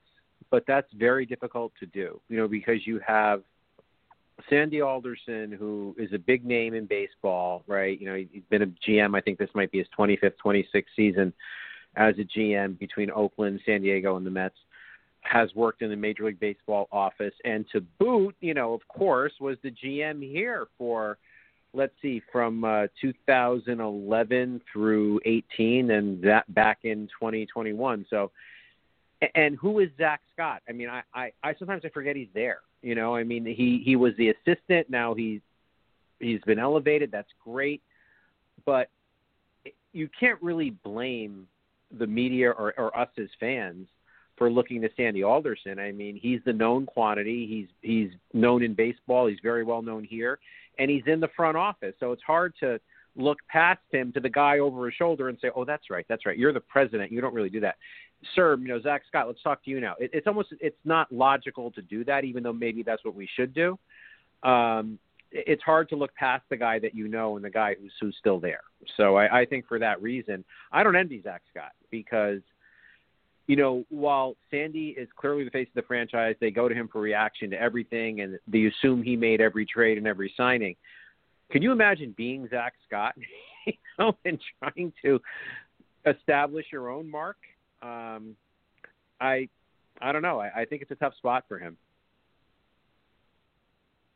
[0.51, 3.43] But that's very difficult to do, you know, because you have
[4.51, 8.01] Sandy Alderson, who is a big name in baseball, right?
[8.01, 9.17] You know, he's been a GM.
[9.17, 11.33] I think this might be his 25th, 26th season
[11.97, 14.57] as a GM between Oakland, San Diego, and the Mets
[15.25, 19.33] has worked in the Major League Baseball office, and to boot, you know, of course,
[19.41, 21.19] was the GM here for,
[21.73, 28.05] let's see, from uh, 2011 through 18, and that back in 2021.
[28.11, 28.31] So,
[29.35, 30.63] and who is Zack Scott?
[30.69, 32.59] I mean, I, I, I sometimes I forget he's there.
[32.83, 34.91] You know, I mean, he he was the assistant.
[34.91, 35.41] Now he's
[36.21, 37.11] he's been elevated.
[37.11, 37.81] That's great,
[38.67, 38.91] but
[39.95, 41.47] you can't really blame
[41.99, 43.87] the media or, or us as fans
[44.37, 45.79] for looking to Sandy Alderson.
[45.79, 47.47] I mean, he's the known quantity.
[47.47, 49.27] He's he's known in baseball.
[49.27, 50.39] He's very well known here,
[50.79, 51.95] and he's in the front office.
[52.01, 52.81] So it's hard to
[53.17, 56.27] look past him to the guy over his shoulder and say, "Oh, that's right, that's
[56.27, 56.37] right.
[56.37, 57.13] You're the president.
[57.13, 57.77] You don't really do that."
[58.35, 59.27] Sir, you know, Zack Scott.
[59.27, 59.95] Let's talk to you now.
[60.01, 63.29] It, it's almost it's not logical to do that, even though maybe that's what we
[63.37, 63.79] should do.
[64.43, 64.99] Um,
[65.35, 68.17] it's hard to look past the guy that you know and the guy who's who's
[68.19, 68.63] still there.
[68.97, 72.41] So I, I think for that reason, I don't envy Zack Scott because
[73.47, 76.89] you know, while Sandy is clearly the face of the franchise, they go to him
[76.91, 80.77] for reaction to everything, and they assume he made every trade and every signing.
[81.51, 83.15] Can you imagine being Zack Scott,
[83.67, 85.21] you know, and trying to
[86.07, 87.37] establish your own mark?
[87.83, 88.35] Um,
[89.21, 89.49] I,
[90.01, 90.41] I don't know.
[90.41, 91.77] I, I think it's a tough spot for him.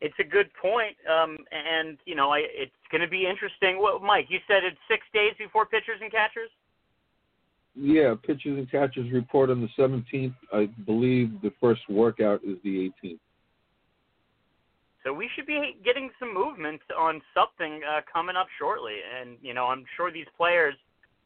[0.00, 3.80] It's a good point, um, and you know, I, it's going to be interesting.
[3.82, 6.50] Well, Mike, you said it's six days before pitchers and catchers.
[7.74, 10.34] yeah, pitchers and catchers report on the 17th.
[10.52, 13.18] I believe the first workout is the 18th.
[15.04, 19.54] So we should be getting some movement on something uh, coming up shortly, and you
[19.54, 20.74] know I'm sure these players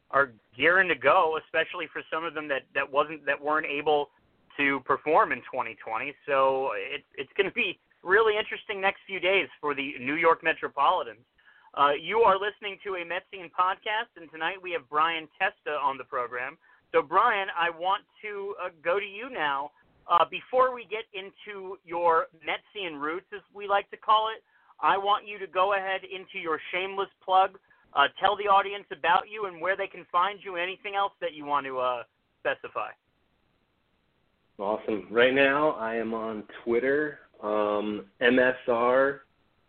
[0.09, 4.09] are gearing to go, especially for some of them that that wasn't that weren't able
[4.57, 6.13] to perform in 2020.
[6.25, 10.43] So it's it's going to be really interesting next few days for the New York
[10.43, 11.23] Metropolitans.
[11.73, 15.97] Uh, you are listening to a Metsian podcast, and tonight we have Brian Testa on
[15.97, 16.57] the program.
[16.91, 19.71] So, Brian, I want to uh, go to you now.
[20.07, 24.43] Uh, before we get into your Metsian roots, as we like to call it,
[24.81, 27.57] I want you to go ahead into your shameless plug.
[27.95, 30.57] Uh, tell the audience about you and where they can find you.
[30.57, 32.03] Anything else that you want to uh,
[32.39, 32.89] specify?
[34.59, 35.07] Awesome.
[35.09, 39.19] Right now, I am on Twitter, um, MSR,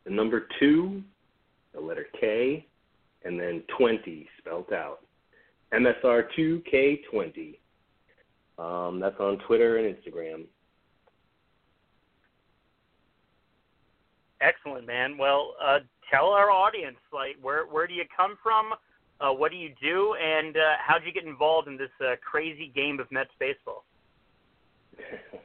[0.05, 1.03] the number two,
[1.75, 2.67] the letter K,
[3.25, 5.01] and then 20 spelled out.
[5.73, 7.59] MSR2K20.
[8.57, 10.45] Um, that's on Twitter and Instagram.
[14.41, 15.19] Excellent, man.
[15.19, 15.79] Well, uh,
[16.11, 18.73] tell our audience, like, where where do you come from?
[19.21, 22.15] Uh, what do you do, and uh, how did you get involved in this uh,
[22.23, 23.85] crazy game of Mets baseball?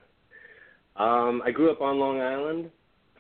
[1.00, 2.70] um, I grew up on Long Island,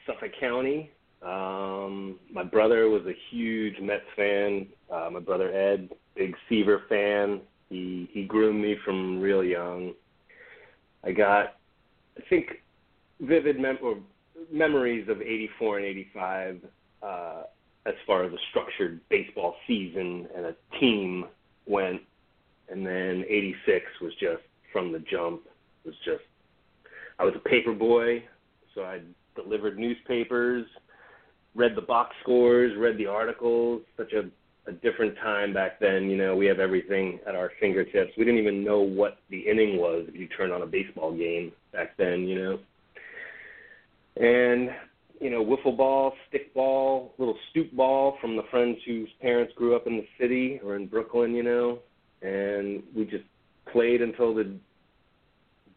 [0.05, 0.91] Suffolk County.
[1.21, 4.67] Um, my brother was a huge Mets fan.
[4.91, 7.41] Uh, my brother Ed, big Seaver fan.
[7.69, 9.93] He he groomed me from real young.
[11.03, 11.55] I got,
[12.17, 12.47] I think,
[13.21, 13.97] vivid mem- or
[14.51, 16.61] memories of '84 and '85
[17.01, 17.43] uh,
[17.85, 21.25] as far as a structured baseball season and a team
[21.65, 22.01] went,
[22.69, 25.43] and then '86 was just from the jump.
[25.85, 26.23] Was just
[27.19, 28.23] I was a paper boy,
[28.73, 29.01] so I
[29.35, 30.65] delivered newspapers
[31.55, 33.81] read the box scores, read the articles.
[33.97, 34.29] Such a
[34.67, 36.09] a different time back then.
[36.09, 38.11] You know, we have everything at our fingertips.
[38.17, 41.51] We didn't even know what the inning was if you turned on a baseball game
[41.73, 42.27] back then.
[42.27, 42.59] You know,
[44.17, 44.69] and
[45.19, 49.75] you know, wiffle ball, stick ball, little stoop ball from the friends whose parents grew
[49.75, 51.33] up in the city or in Brooklyn.
[51.33, 51.79] You know,
[52.21, 53.25] and we just
[53.71, 54.55] played until the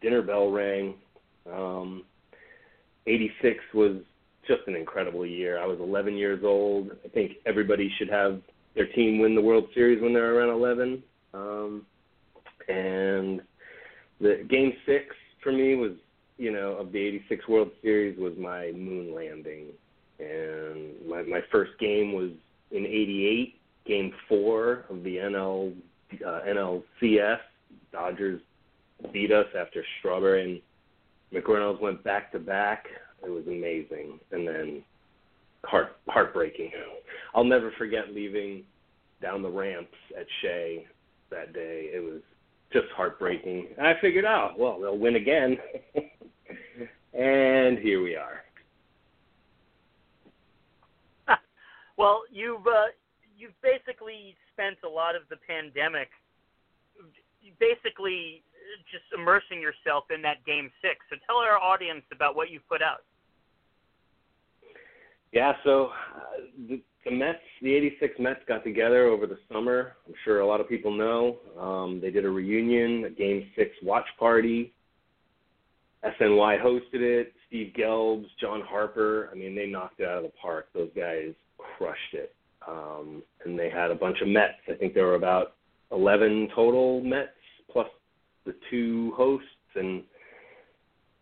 [0.00, 0.94] dinner bell rang.
[1.50, 2.04] Um,
[3.06, 3.96] 86 was
[4.46, 5.60] just an incredible year.
[5.60, 6.90] I was 11 years old.
[7.04, 8.40] I think everybody should have
[8.74, 11.02] their team win the World Series when they're around 11.
[11.34, 11.86] Um,
[12.68, 13.40] and
[14.20, 15.92] the game six for me was,
[16.38, 19.66] you know, of the 86 World Series was my moon landing.
[20.18, 22.30] And my, my first game was
[22.70, 23.54] in 88,
[23.86, 25.74] game four of the NL,
[26.24, 27.38] uh, NLCS.
[27.92, 28.40] Dodgers
[29.12, 30.60] beat us after Strawberry and
[31.34, 32.86] McReynolds went back to back
[33.24, 34.82] it was amazing, and then
[35.64, 36.70] heart heartbreaking.
[37.34, 38.64] I'll never forget leaving
[39.20, 40.86] down the ramps at Shea
[41.30, 41.90] that day.
[41.94, 42.20] It was
[42.72, 43.68] just heartbreaking.
[43.78, 45.56] And I figured out, well, they'll win again.
[47.14, 48.42] and here we are.
[51.96, 52.90] well, you've uh,
[53.38, 56.08] you've basically spent a lot of the pandemic
[57.58, 58.42] basically
[58.90, 60.96] just immersing yourself in that game six.
[61.10, 63.04] So tell our audience about what you've put out.
[65.32, 66.20] Yeah, so uh,
[66.68, 69.96] the, the Mets, the '86 Mets, got together over the summer.
[70.06, 71.38] I'm sure a lot of people know.
[71.58, 74.72] Um, they did a reunion, a Game Six watch party.
[76.04, 77.32] SNY hosted it.
[77.46, 79.30] Steve Gelbs, John Harper.
[79.30, 80.68] I mean, they knocked it out of the park.
[80.74, 82.34] Those guys crushed it.
[82.66, 84.58] Um, and they had a bunch of Mets.
[84.68, 85.54] I think there were about
[85.92, 87.30] 11 total Mets
[87.70, 87.86] plus
[88.44, 90.02] the two hosts, and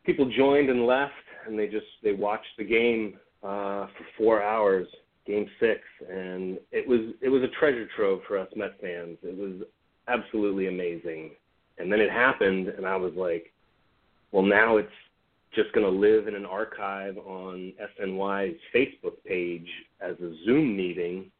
[0.05, 1.13] people joined and left,
[1.47, 4.87] and they just they watched the game uh, for four hours,
[5.27, 9.19] Game Six, and it was it was a treasure trove for us Met fans.
[9.23, 9.67] It was
[10.09, 11.31] absolutely amazing.
[11.79, 13.53] And then it happened, and I was like,
[14.33, 14.89] well, now it's
[15.55, 19.67] just going to live in an archive on SNY's Facebook page
[20.01, 21.31] as a Zoom meeting.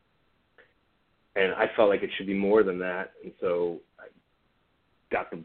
[1.37, 3.13] And I felt like it should be more than that.
[3.23, 4.05] And so I
[5.13, 5.45] got the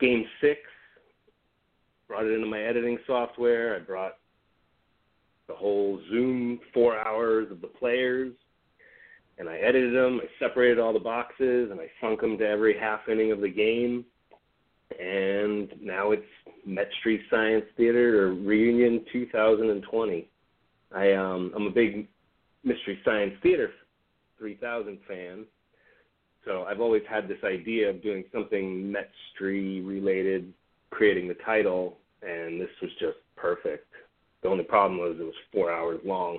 [0.00, 0.60] game six,
[2.08, 3.76] brought it into my editing software.
[3.76, 4.16] I brought
[5.48, 8.32] the whole Zoom four hours of the players,
[9.38, 10.20] and I edited them.
[10.22, 13.48] I separated all the boxes, and I sunk them to every half inning of the
[13.48, 14.04] game.
[14.98, 16.22] And now it's
[16.64, 20.28] Met Street Science Theater or Reunion 2020.
[20.94, 22.06] I um I'm a big
[22.62, 23.70] Mystery Science Theater
[24.38, 25.44] 3000 fan,
[26.44, 30.52] so I've always had this idea of doing something Met Street related,
[30.90, 33.86] creating the title, and this was just perfect.
[34.42, 36.38] The only problem was it was four hours long.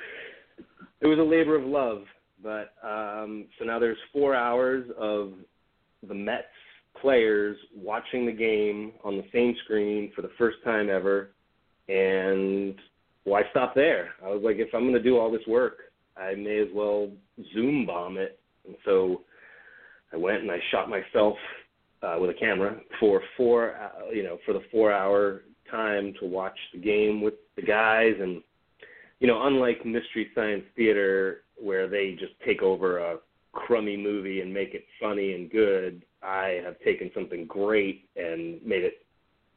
[1.00, 2.02] it was a labor of love,
[2.42, 5.32] but um, so now there's four hours of
[6.06, 6.44] the Mets
[7.00, 11.30] players watching the game on the same screen for the first time ever,
[11.88, 12.76] and
[13.24, 14.10] why stop there?
[14.24, 15.78] I was like, if I'm going to do all this work,
[16.16, 17.10] I may as well
[17.52, 18.38] Zoom bomb it.
[18.66, 19.22] And so
[20.12, 21.36] I went and I shot myself
[22.02, 26.56] uh, with a camera for four, uh, you know, for the four-hour time to watch
[26.72, 28.42] the game with the guys, and
[29.18, 33.16] you know, unlike Mystery Science Theater where they just take over a
[33.52, 38.84] crummy movie and make it funny and good, I have taken something great and made
[38.84, 39.06] it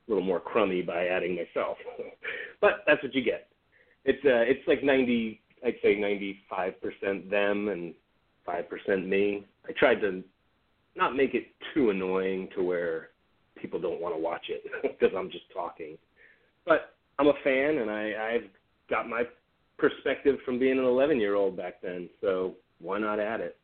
[0.08, 1.78] a little more crummy by adding myself.
[2.62, 3.48] but that's what you get.
[4.06, 7.94] It's uh, it's like ninety, I'd say ninety-five percent them and
[8.50, 9.46] five percent me.
[9.68, 10.24] I tried to
[10.96, 13.10] not make it too annoying to where
[13.56, 15.98] people don't want to watch it because I'm just talking.
[16.66, 18.50] But I'm a fan, and I, I've
[18.90, 19.24] got my
[19.78, 22.10] perspective from being an 11 year old back then.
[22.22, 23.58] So why not add it?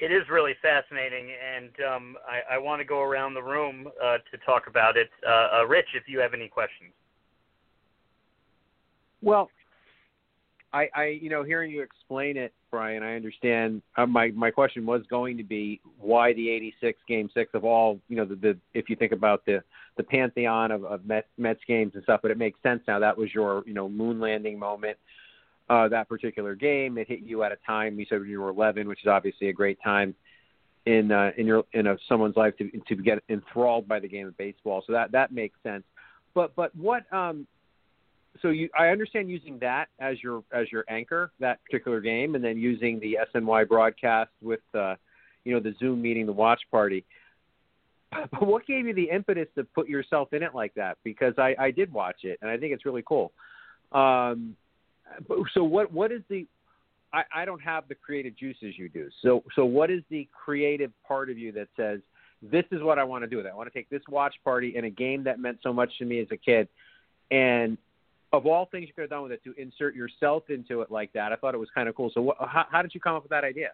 [0.00, 4.18] It is really fascinating, and um, I, I want to go around the room uh,
[4.30, 5.08] to talk about it.
[5.26, 6.90] Uh, uh, Rich, if you have any questions.
[9.22, 9.48] Well,
[10.74, 13.80] I, I, you know, hearing you explain it, Brian, I understand.
[13.96, 18.00] Uh, my my question was going to be why the '86 Game Six of all,
[18.08, 19.62] you know, the, the if you think about the
[19.96, 22.98] the pantheon of, of Mets, Mets games and stuff, but it makes sense now.
[22.98, 24.98] That was your, you know, moon landing moment.
[25.70, 27.98] Uh, that particular game, it hit you at a time.
[27.98, 30.14] You said when you were 11, which is obviously a great time
[30.86, 34.26] in uh, in your in a, someone's life to to get enthralled by the game
[34.26, 34.82] of baseball.
[34.86, 35.84] So that that makes sense.
[36.34, 37.46] But but what um
[38.42, 42.44] so you, I understand using that as your as your anchor that particular game, and
[42.44, 44.96] then using the SNY broadcast with uh,
[45.44, 47.04] you know the Zoom meeting, the watch party.
[48.30, 50.98] But what gave you the impetus to put yourself in it like that?
[51.02, 53.32] Because I, I did watch it, and I think it's really cool.
[53.90, 54.56] Um,
[55.52, 56.46] so what what is the
[57.12, 59.08] I, I don't have the creative juices you do.
[59.22, 62.00] So so what is the creative part of you that says
[62.42, 63.46] this is what I want to do?
[63.46, 66.04] I want to take this watch party in a game that meant so much to
[66.04, 66.68] me as a kid
[67.30, 67.78] and
[68.36, 71.12] of all things you could have done with it to insert yourself into it like
[71.12, 72.10] that, I thought it was kind of cool.
[72.12, 73.70] So, what, how, how did you come up with that idea?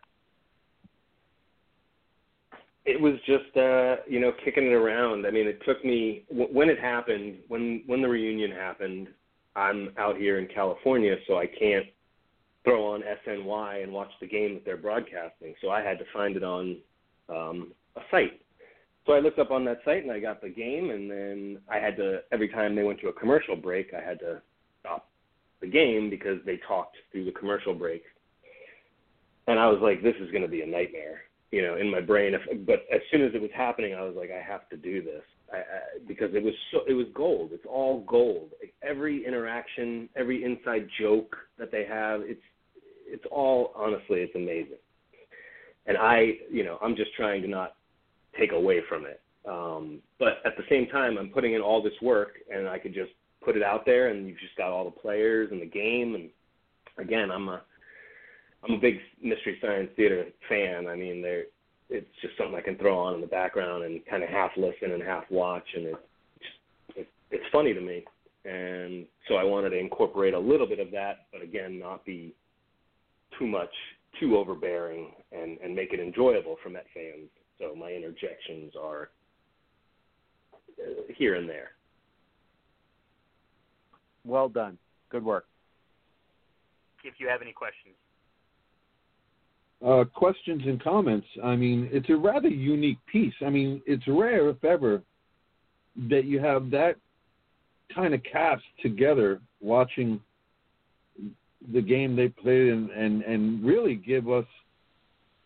[2.85, 5.27] It was just, uh, you know, kicking it around.
[5.27, 9.09] I mean, it took me when it happened, when when the reunion happened.
[9.57, 11.87] I'm out here in California, so I can't
[12.63, 15.55] throw on SNY and watch the game that they're broadcasting.
[15.61, 16.77] So I had to find it on
[17.29, 18.41] um, a site
[19.07, 21.79] so I looked up on that site and I got the game, and then I
[21.79, 24.43] had to every time they went to a commercial break, I had to
[24.81, 25.09] stop
[25.61, 28.03] the game because they talked through the commercial break.
[29.47, 32.01] And I was like, this is going to be a nightmare, you know, in my
[32.01, 32.35] brain.
[32.35, 35.03] If, but as soon as it was happening, I was like, I have to do
[35.03, 35.23] this
[35.53, 35.63] I, I,
[36.07, 37.51] because it was so it was gold.
[37.53, 38.51] It's all gold.
[38.61, 42.43] Like every interaction, every inside joke that they have, it's
[43.07, 44.79] it's all honestly, it's amazing.
[45.87, 47.77] And I, you know, I'm just trying to not
[48.39, 49.21] take away from it.
[49.49, 52.95] Um, but at the same time, I'm putting in all this work, and I could
[52.95, 53.11] just
[53.45, 56.15] put it out there, and you've just got all the players and the game.
[56.15, 56.29] And
[56.99, 57.63] again, I'm a
[58.63, 60.87] I'm a big Mystery Science Theater fan.
[60.87, 61.45] I mean, there
[61.89, 64.93] it's just something I can throw on in the background and kind of half listen
[64.93, 65.97] and half watch, and it,
[66.97, 68.05] it it's funny to me.
[68.45, 72.35] And so I wanted to incorporate a little bit of that, but again, not be
[73.39, 73.73] too much,
[74.19, 77.29] too overbearing, and and make it enjoyable for Met fans
[77.61, 79.11] so my interjections are
[80.81, 81.73] uh, here and there.
[84.25, 84.79] Well done.
[85.11, 85.47] Good work.
[87.05, 87.95] If you have any questions.
[89.85, 91.27] Uh, questions and comments.
[91.43, 93.33] I mean, it's a rather unique piece.
[93.41, 95.03] I mean, it's rare, if ever,
[96.11, 96.97] that you have that
[97.95, 100.21] kind of cast together watching
[101.73, 104.45] the game they played and, and, and really give us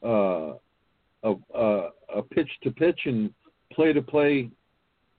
[0.05, 0.55] uh,
[1.23, 3.33] a, a, a pitch to pitch and
[3.73, 4.51] play to play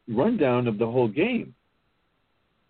[0.07, 1.53] rundown of the whole game.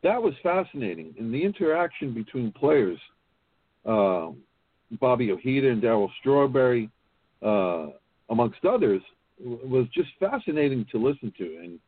[0.06, 3.00] That was fascinating, and the interaction between players,
[3.88, 4.28] uh,
[5.02, 6.92] Bobby Ojeda and Darryl Strawberry,
[7.42, 7.88] uh,
[8.30, 9.02] amongst others,
[9.44, 11.58] was just fascinating to listen to.
[11.58, 11.80] And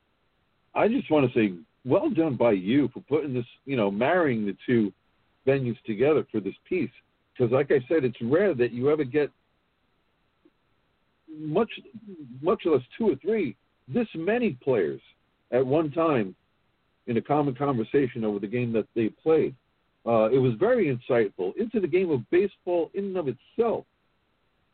[0.74, 1.54] I just want to say,
[1.86, 4.92] well done by you for putting this, you know, marrying the two
[5.46, 6.90] venues together for this piece.
[7.38, 9.30] Because, like I said, it's rare that you ever get
[11.38, 11.70] much
[12.42, 13.56] much less two or three,
[13.88, 15.02] this many players
[15.52, 16.36] at one time
[17.08, 19.56] in a common conversation over the game that they played.
[20.06, 23.86] Uh, it was very insightful into the game of baseball in and of itself.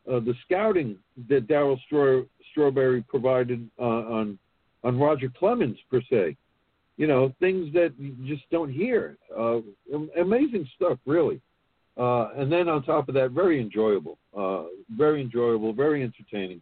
[0.08, 0.96] Uh, the scouting
[1.28, 4.38] that Darryl Straw- Strawberry provided uh, on
[4.84, 6.36] on Roger Clemens per se,
[6.98, 9.16] you know, things that you just don't hear.
[9.34, 9.60] Uh,
[10.20, 11.40] amazing stuff, really.
[11.96, 14.64] Uh, and then on top of that, very enjoyable, uh,
[14.96, 16.60] very enjoyable, very entertaining.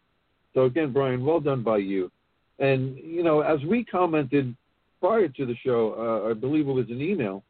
[0.53, 2.11] So again, Brian, well done by you.
[2.59, 4.55] And you know, as we commented
[5.03, 7.43] prior to the show, uh, I believe it was an email.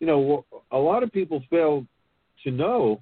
[0.00, 1.86] You know, a lot of people fail
[2.42, 3.00] to know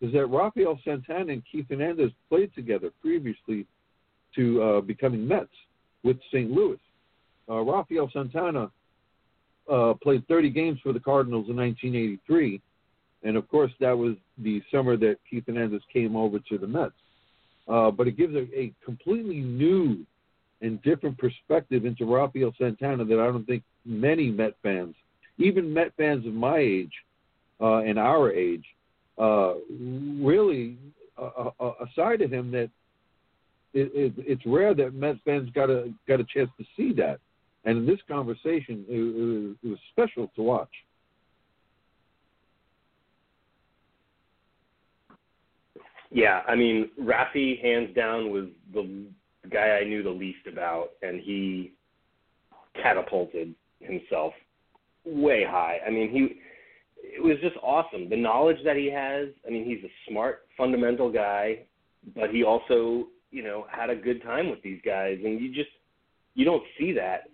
[0.00, 3.64] is that Rafael Santana and Keith Hernandez played together previously
[4.34, 5.48] to uh, becoming Mets
[6.02, 6.50] with St.
[6.50, 6.80] Louis.
[7.48, 8.68] Uh, Rafael Santana
[9.72, 12.60] uh, played 30 games for the Cardinals in 1983,
[13.22, 16.94] and of course that was the summer that Keith Hernandez came over to the Mets.
[17.68, 20.04] Uh, but it gives a, a completely new
[20.62, 24.94] and different perspective into Rafael Santana that I don't think many Met fans,
[25.38, 26.92] even Met fans of my age
[27.60, 28.64] uh, and our age,
[29.18, 29.54] uh,
[30.20, 30.76] really
[31.18, 32.70] a, a, a side of him that
[33.74, 37.20] it, it, it's rare that Met fans got a got a chance to see that.
[37.64, 40.70] And in this conversation, it, it, was, it was special to watch.
[46.10, 49.06] Yeah, I mean, Rafi hands down was the
[49.50, 51.72] guy I knew the least about, and he
[52.82, 54.32] catapulted himself
[55.04, 55.78] way high.
[55.86, 56.40] I mean, he
[56.98, 58.08] it was just awesome.
[58.08, 59.28] The knowledge that he has.
[59.46, 61.60] I mean, he's a smart, fundamental guy,
[62.14, 65.70] but he also, you know, had a good time with these guys, and you just
[66.34, 67.24] you don't see that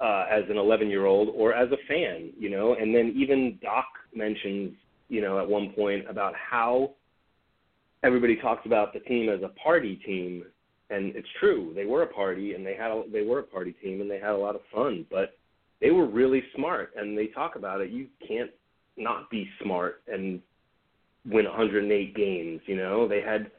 [0.00, 2.74] uh, as an 11 year old or as a fan, you know.
[2.74, 4.74] And then even Doc mentions,
[5.08, 6.92] you know, at one point about how
[8.02, 10.44] everybody talks about the team as a party team,
[10.92, 11.72] and it's true.
[11.74, 14.18] They were a party, and they had a, they were a party team, and they
[14.18, 15.36] had a lot of fun, but
[15.80, 17.90] they were really smart, and they talk about it.
[17.90, 18.50] You can't
[18.96, 20.40] not be smart and
[21.24, 22.60] win 108 games.
[22.66, 23.50] You know, they had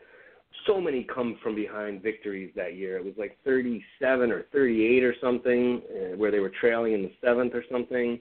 [0.68, 2.98] so many come from behind victories that year.
[2.98, 7.12] It was like 37 or 38 or something, uh, where they were trailing in the
[7.24, 8.20] seventh or something.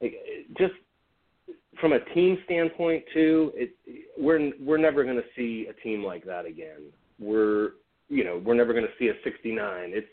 [0.00, 0.14] Like,
[0.58, 0.74] just
[1.80, 3.70] from a team standpoint too, it
[4.18, 6.92] we're we're never going to see a team like that again.
[7.18, 7.70] We're
[8.08, 9.90] you know we're never going to see a 69.
[9.94, 10.06] It's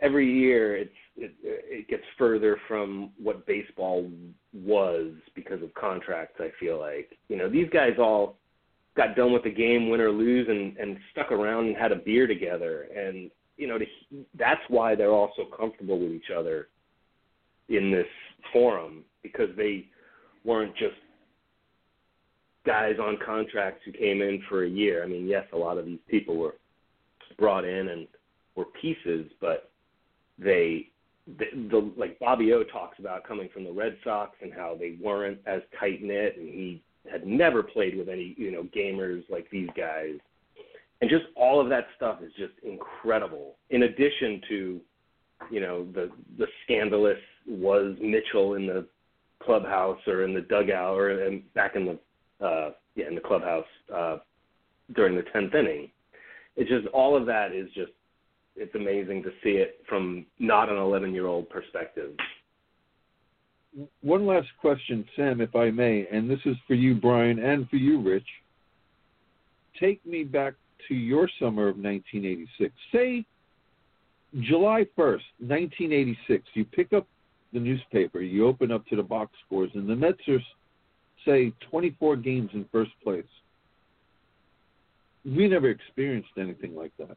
[0.00, 4.10] every year it's it, it gets further from what baseball
[4.52, 6.40] was because of contracts.
[6.40, 8.36] I feel like you know these guys all
[8.96, 11.96] got done with the game, win or lose, and and stuck around and had a
[11.96, 13.86] beer together, and you know to,
[14.38, 16.68] that's why they're all so comfortable with each other
[17.68, 18.06] in this
[18.52, 19.86] forum because they
[20.44, 20.94] weren't just
[22.64, 25.02] guys on contracts who came in for a year.
[25.02, 26.54] I mean, yes, a lot of these people were
[27.38, 28.06] brought in and
[28.54, 29.70] were pieces, but
[30.38, 30.88] they
[31.38, 34.96] the, the like Bobby O talks about coming from the Red Sox and how they
[35.02, 39.48] weren't as tight knit, and he had never played with any you know gamers like
[39.50, 40.14] these guys,
[41.00, 43.56] and just all of that stuff is just incredible.
[43.70, 44.80] In addition to,
[45.50, 48.86] you know, the the scandalous was Mitchell in the
[49.42, 53.66] clubhouse or in the dugout or in, back in the uh, yeah in the clubhouse
[53.94, 54.18] uh,
[54.94, 55.90] during the tenth inning.
[56.58, 57.92] It's just all of that is just
[58.56, 62.10] it's amazing to see it from not an 11 year old perspective.
[64.02, 67.76] One last question, Sam, if I may, and this is for you, Brian, and for
[67.76, 68.26] you, Rich.
[69.78, 70.54] Take me back
[70.88, 72.74] to your summer of 1986.
[72.92, 73.24] Say
[74.40, 76.44] July 1st, 1986.
[76.54, 77.06] You pick up
[77.52, 80.40] the newspaper, you open up to the box scores, and the Mets are,
[81.24, 83.24] say, 24 games in first place.
[85.28, 87.16] We never experienced anything like that.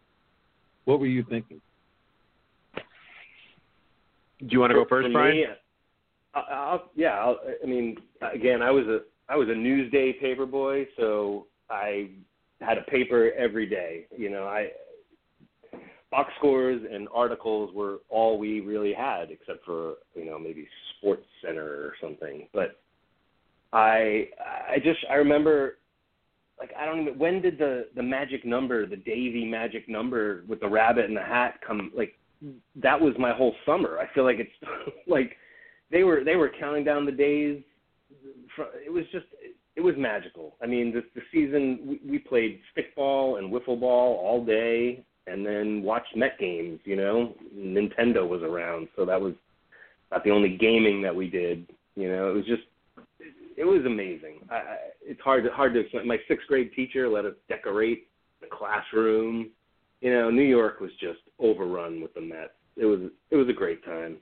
[0.86, 1.62] What were you thinking?
[2.76, 5.38] Do you want to go first, For Brian?
[5.38, 5.46] Me,
[6.34, 7.98] I'll, yeah, I'll, I mean,
[8.34, 9.00] again, I was a
[9.30, 12.10] I was a Newsday paper boy, so I
[12.60, 14.08] had a paper every day.
[14.18, 14.70] You know, I
[16.10, 21.26] box scores and articles were all we really had, except for you know maybe Sports
[21.46, 22.48] Center or something.
[22.54, 22.80] But
[23.74, 24.30] I
[24.70, 25.78] I just I remember
[26.62, 30.60] like I don't even when did the the magic number, the Davey magic number with
[30.60, 32.14] the rabbit and the hat come like
[32.76, 34.00] that was my whole summer.
[34.00, 34.52] I feel like it's
[35.08, 35.36] like
[35.92, 37.62] they were they were counting down the days.
[38.86, 39.26] It was just
[39.76, 40.56] it was magical.
[40.62, 45.44] I mean, the the season we, we played stickball and wiffle ball all day, and
[45.44, 46.80] then watched Met games.
[46.84, 49.34] You know, Nintendo was around, so that was
[50.12, 51.68] not the only gaming that we did.
[51.96, 52.64] You know, it was just
[53.58, 54.40] it was amazing.
[54.50, 56.08] I, I, it's hard to hard to explain.
[56.08, 58.08] My sixth grade teacher let us decorate
[58.42, 59.50] the classroom.
[60.02, 62.52] You know, New York was just overrun with the Mets.
[62.78, 63.00] It was
[63.30, 64.18] it was a great time.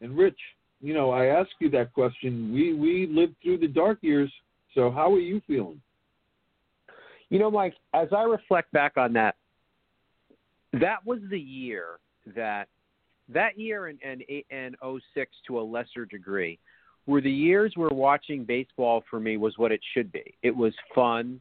[0.00, 0.38] And Rich,
[0.80, 2.52] you know, I asked you that question.
[2.52, 4.32] We we lived through the dark years,
[4.74, 5.80] so how are you feeling?
[7.28, 9.36] You know, Mike, as I reflect back on that,
[10.72, 12.00] that was the year
[12.34, 12.68] that
[13.28, 14.76] that year and and and
[15.14, 16.58] 06 to a lesser degree
[17.10, 20.34] were the years where watching baseball for me was what it should be.
[20.42, 21.40] It was fun.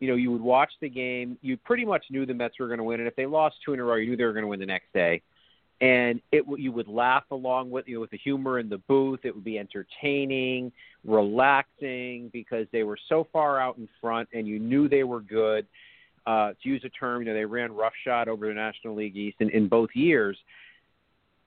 [0.00, 1.38] You know, you would watch the game.
[1.40, 3.72] You pretty much knew the Mets were going to win, and if they lost two
[3.72, 5.22] in a row, you knew they were going to win the next day.
[5.80, 9.20] And it you would laugh along with you know, with the humor in the booth.
[9.22, 10.72] It would be entertaining,
[11.04, 15.64] relaxing because they were so far out in front, and you knew they were good.
[16.26, 19.36] Uh, to use a term, you know, they ran roughshod over the National League East
[19.40, 20.38] in, in both years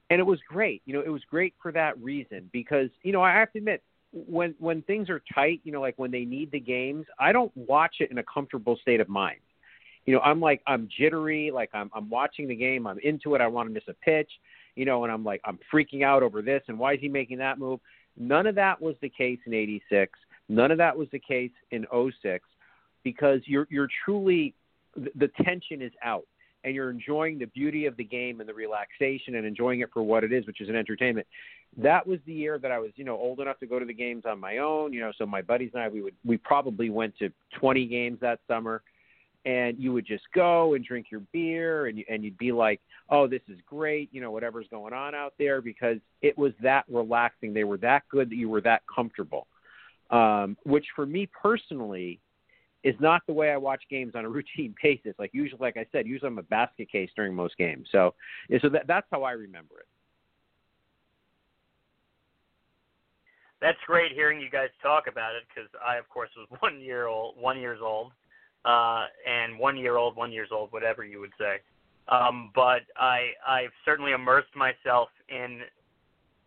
[0.10, 0.82] and it was great.
[0.86, 3.84] You know, it was great for that reason because you know I have to admit
[4.12, 7.56] when when things are tight, you know, like when they need the games, I don't
[7.56, 9.40] watch it in a comfortable state of mind.
[10.06, 13.42] You know, I'm like I'm jittery, like I'm I'm watching the game, I'm into it,
[13.42, 14.30] I want to miss a pitch,
[14.76, 17.40] you know, and I'm like I'm freaking out over this and why is he making
[17.40, 17.80] that move?
[18.18, 20.18] None of that was the case in 86.
[20.50, 22.48] None of that was the case in 06
[23.04, 24.54] because you're you're truly
[24.96, 26.26] the tension is out
[26.64, 30.04] and you're enjoying the beauty of the game and the relaxation and enjoying it for
[30.04, 31.28] what it is, which is an entertainment.
[31.78, 33.94] That was the year that I was, you know, old enough to go to the
[33.94, 34.94] games on my own.
[34.94, 38.20] You know, so my buddies and I, we would, we probably went to 20 games
[38.22, 38.82] that summer,
[39.46, 42.82] and you would just go and drink your beer, and you, and you'd be like,
[43.10, 46.86] oh, this is great, you know, whatever's going on out there, because it was that
[46.90, 47.54] relaxing.
[47.54, 49.48] They were that good that you were that comfortable.
[50.10, 52.22] Um, which for me personally
[52.88, 55.14] is not the way I watch games on a routine basis.
[55.20, 57.88] Like usually, like I said, usually I'm a basket case during most games.
[57.92, 58.14] So,
[58.62, 59.88] so that, that's how I remember it.
[63.60, 67.08] That's great hearing you guys talk about it because I, of course, was one year
[67.08, 68.14] old, one years old,
[68.64, 71.58] uh, and one year old, one years old, whatever you would say.
[72.08, 75.60] Um, but I, I've certainly immersed myself in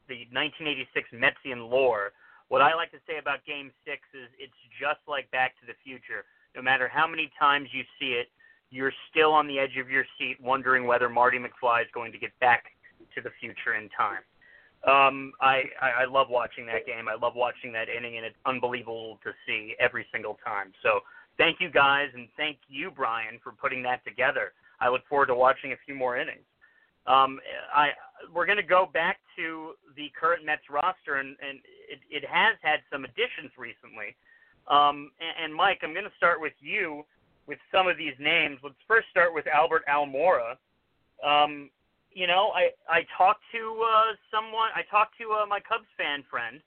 [0.09, 2.13] the 1986 Metsian lore
[2.51, 5.79] what I like to say about Game Six is it's just like Back to the
[5.83, 6.27] Future.
[6.55, 8.27] No matter how many times you see it,
[8.71, 12.19] you're still on the edge of your seat, wondering whether Marty McFly is going to
[12.19, 12.65] get back
[13.15, 14.27] to the future in time.
[14.83, 17.07] Um, I, I I love watching that game.
[17.07, 20.73] I love watching that inning, and it's unbelievable to see every single time.
[20.83, 21.01] So
[21.39, 24.53] thank you guys, and thank you, Brian, for putting that together.
[24.81, 26.47] I look forward to watching a few more innings.
[27.07, 27.41] Um,
[27.75, 27.91] I
[28.35, 32.57] we're going to go back to the current Mets roster, and, and it, it has
[32.63, 34.15] had some additions recently.
[34.69, 37.05] Um, and, and Mike, I'm going to start with you
[37.47, 38.59] with some of these names.
[38.63, 40.57] Let's first start with Albert Almora.
[41.25, 41.71] Um,
[42.13, 44.71] you know, I I talked to uh, someone.
[44.75, 46.61] I talked to uh, my Cubs fan friend,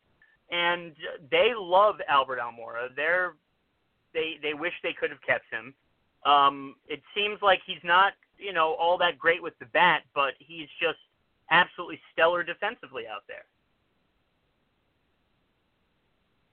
[0.51, 0.93] and
[1.29, 2.89] they love Albert Almora.
[2.95, 3.33] They're
[4.13, 5.73] they they wish they could have kept him.
[6.25, 10.33] Um, it seems like he's not you know all that great with the bat, but
[10.39, 10.99] he's just
[11.51, 13.45] absolutely stellar defensively out there.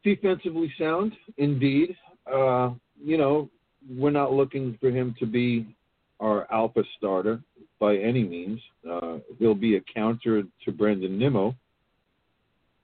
[0.02, 1.96] Defensively sound, indeed.
[2.32, 2.70] Uh,
[3.02, 3.50] you know,
[3.88, 5.66] we're not looking for him to be
[6.20, 7.40] our alpha starter
[7.78, 8.60] by any means.
[8.88, 11.54] Uh, he'll be a counter to Brandon Nimmo.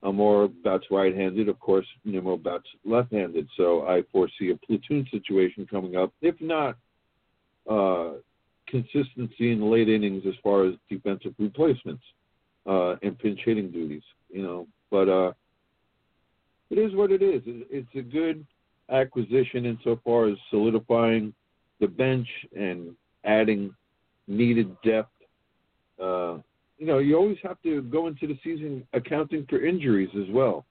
[0.02, 1.48] Almora bats right-handed.
[1.48, 3.48] Of course, Nimmo bats left-handed.
[3.56, 6.12] So I foresee a platoon situation coming up.
[6.22, 6.76] If not
[7.68, 8.12] uh,
[8.68, 12.02] consistency in the late innings as far as defensive replacements
[12.66, 14.02] uh, and pinch hitting duties.
[14.28, 15.32] You know, but uh,
[16.70, 17.42] it is what it is.
[17.46, 18.44] It's a good
[18.90, 21.32] acquisition insofar as solidifying
[21.80, 22.94] the bench and
[23.24, 23.74] adding
[24.26, 25.10] needed depth.
[26.00, 26.38] Uh,
[26.78, 30.66] you know, you always have to go into the season accounting for injuries as well.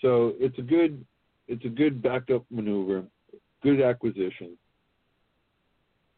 [0.00, 1.04] So it's a good,
[1.48, 3.04] it's a good backup maneuver,
[3.62, 4.56] good acquisition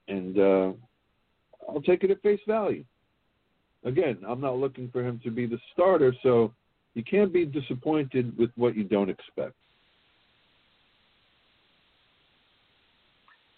[0.09, 0.73] and uh,
[1.69, 2.85] I'll take it at face value.
[3.85, 6.53] Again, I'm not looking for him to be the starter, so
[6.95, 9.55] you can't be disappointed with what you don't expect.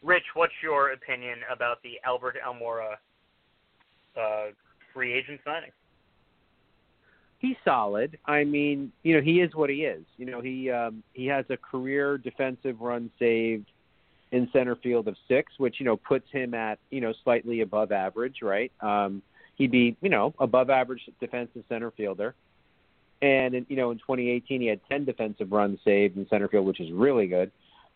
[0.02, 2.94] Rich, what's your opinion about the Albert Almora
[4.16, 4.52] uh,
[4.94, 5.70] free agent signing?
[7.38, 8.18] He's solid.
[8.24, 10.04] I mean, you know, he is what he is.
[10.16, 13.70] You know, he um, he has a career defensive run saved
[14.36, 17.90] in center field of six, which you know puts him at you know slightly above
[17.90, 18.70] average, right?
[18.80, 19.22] Um,
[19.56, 22.34] he'd be you know above average defensive center fielder.
[23.22, 26.66] And in, you know in 2018 he had 10 defensive runs saved in center field,
[26.66, 27.50] which is really good.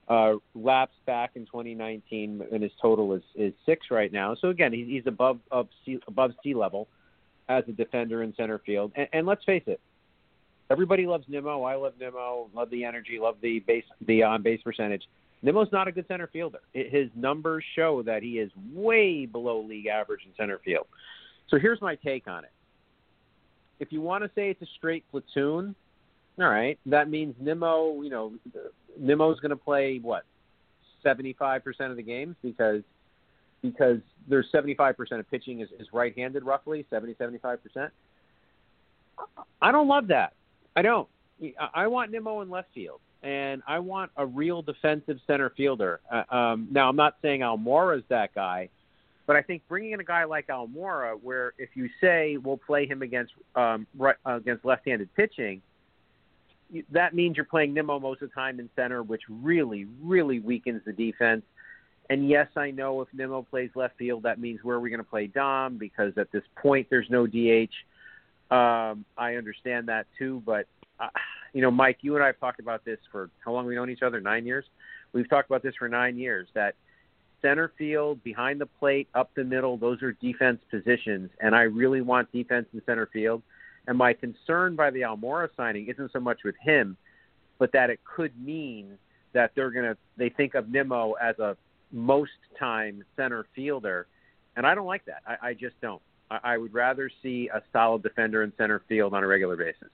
[0.08, 4.34] Uh, lapsed back in 2019, and his total is is six right now.
[4.34, 6.88] So again, he's, he's above of sea, above sea level
[7.48, 8.92] as a defender in center field.
[8.96, 9.80] And, and let's face it,
[10.70, 11.64] everybody loves Nimmo.
[11.64, 12.48] I love Nimmo.
[12.54, 13.18] Love the energy.
[13.20, 15.02] Love the base the on base percentage.
[15.42, 16.60] Nimmo's not a good center fielder.
[16.72, 20.86] His numbers show that he is way below league average in center field.
[21.48, 22.52] So here's my take on it.
[23.78, 25.74] If you want to say it's a straight platoon,
[26.38, 28.32] all right, that means Nimmo, you know,
[28.98, 30.24] Nimmo's going to play what
[31.04, 32.82] 75% of the games because
[33.62, 37.90] because there's 75% of pitching is, is right-handed roughly, 70 75%.
[39.60, 40.32] I don't love that.
[40.74, 41.08] I don't
[41.74, 46.00] I want Nimmo in left field, and I want a real defensive center fielder.
[46.10, 48.68] Uh, um, now, I'm not saying Almora's that guy,
[49.26, 52.86] but I think bringing in a guy like Almora, where if you say we'll play
[52.86, 55.60] him against um, right, uh, against left-handed pitching,
[56.90, 60.82] that means you're playing Nimmo most of the time in center, which really, really weakens
[60.86, 61.42] the defense.
[62.08, 64.98] And yes, I know if Nimmo plays left field, that means where are we going
[64.98, 65.78] to play Dom?
[65.78, 67.70] Because at this point, there's no DH.
[68.52, 70.66] Um, I understand that too, but
[70.98, 71.08] uh,
[71.52, 73.90] you know, Mike, you and I have talked about this for how long we known
[73.90, 74.20] each other?
[74.20, 74.64] Nine years.
[75.12, 76.48] We've talked about this for nine years.
[76.54, 76.74] That
[77.42, 82.00] center field, behind the plate, up the middle, those are defense positions, and I really
[82.00, 83.42] want defense in center field.
[83.86, 86.96] And my concern by the Almora signing isn't so much with him,
[87.58, 88.98] but that it could mean
[89.32, 91.56] that they're gonna they think of Nimmo as a
[91.92, 94.06] most time center fielder,
[94.56, 95.22] and I don't like that.
[95.26, 96.02] I, I just don't.
[96.30, 99.88] I, I would rather see a solid defender in center field on a regular basis.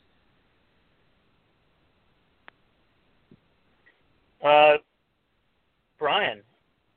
[4.46, 4.76] Uh,
[5.98, 6.40] Brian,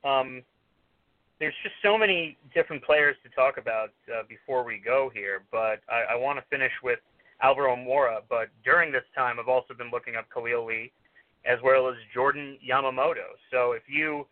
[0.04, 0.42] um,
[1.40, 5.80] there's just so many different players to talk about uh, before we go here, but
[5.88, 7.00] I, I want to finish with
[7.42, 8.20] Albert Almora.
[8.28, 10.92] But during this time, I've also been looking up Khalil Lee
[11.44, 13.34] as well as Jordan Yamamoto.
[13.50, 14.26] So if you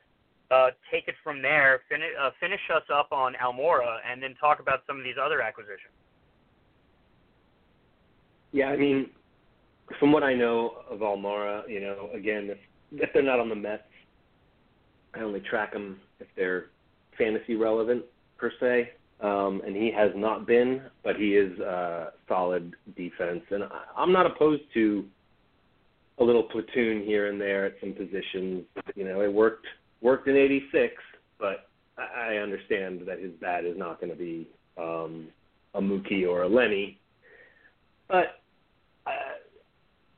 [0.52, 4.60] uh, take it from there, fin- uh, finish us up on Almora, and then talk
[4.60, 5.96] about some of these other acquisitions.
[8.52, 9.10] Yeah, I mean,
[9.98, 12.58] from what I know of Almora, you know, again, if
[12.92, 13.82] if they're not on the Mets,
[15.14, 16.66] I only track them if they're
[17.16, 18.04] fantasy relevant
[18.36, 18.92] per se.
[19.20, 24.12] Um, and he has not been, but he is uh, solid defense, and I, I'm
[24.12, 25.04] not opposed to
[26.18, 28.64] a little platoon here and there at some positions.
[28.94, 29.66] You know, it worked
[30.02, 30.94] worked in '86,
[31.40, 31.68] but
[31.98, 35.28] I understand that his bat is not going to be um,
[35.74, 37.00] a Mookie or a Lenny.
[38.06, 38.40] But
[39.04, 39.12] I,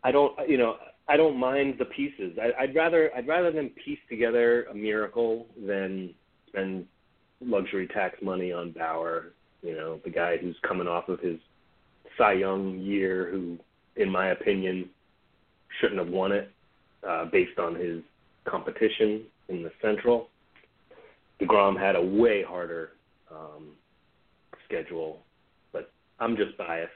[0.04, 0.76] I don't, you know,
[1.10, 2.38] I don't mind the pieces.
[2.40, 6.14] I, I'd rather I'd rather them piece together a miracle than
[6.46, 6.86] spend
[7.40, 9.32] luxury tax money on Bauer.
[9.62, 11.36] You know, the guy who's coming off of his
[12.16, 13.58] Cy Young year, who,
[13.96, 14.88] in my opinion,
[15.80, 16.48] shouldn't have won it
[17.06, 18.02] uh, based on his
[18.48, 20.28] competition in the Central.
[21.40, 22.90] Degrom had a way harder
[23.32, 23.70] um,
[24.64, 25.18] schedule,
[25.72, 25.90] but
[26.20, 26.92] I'm just biased.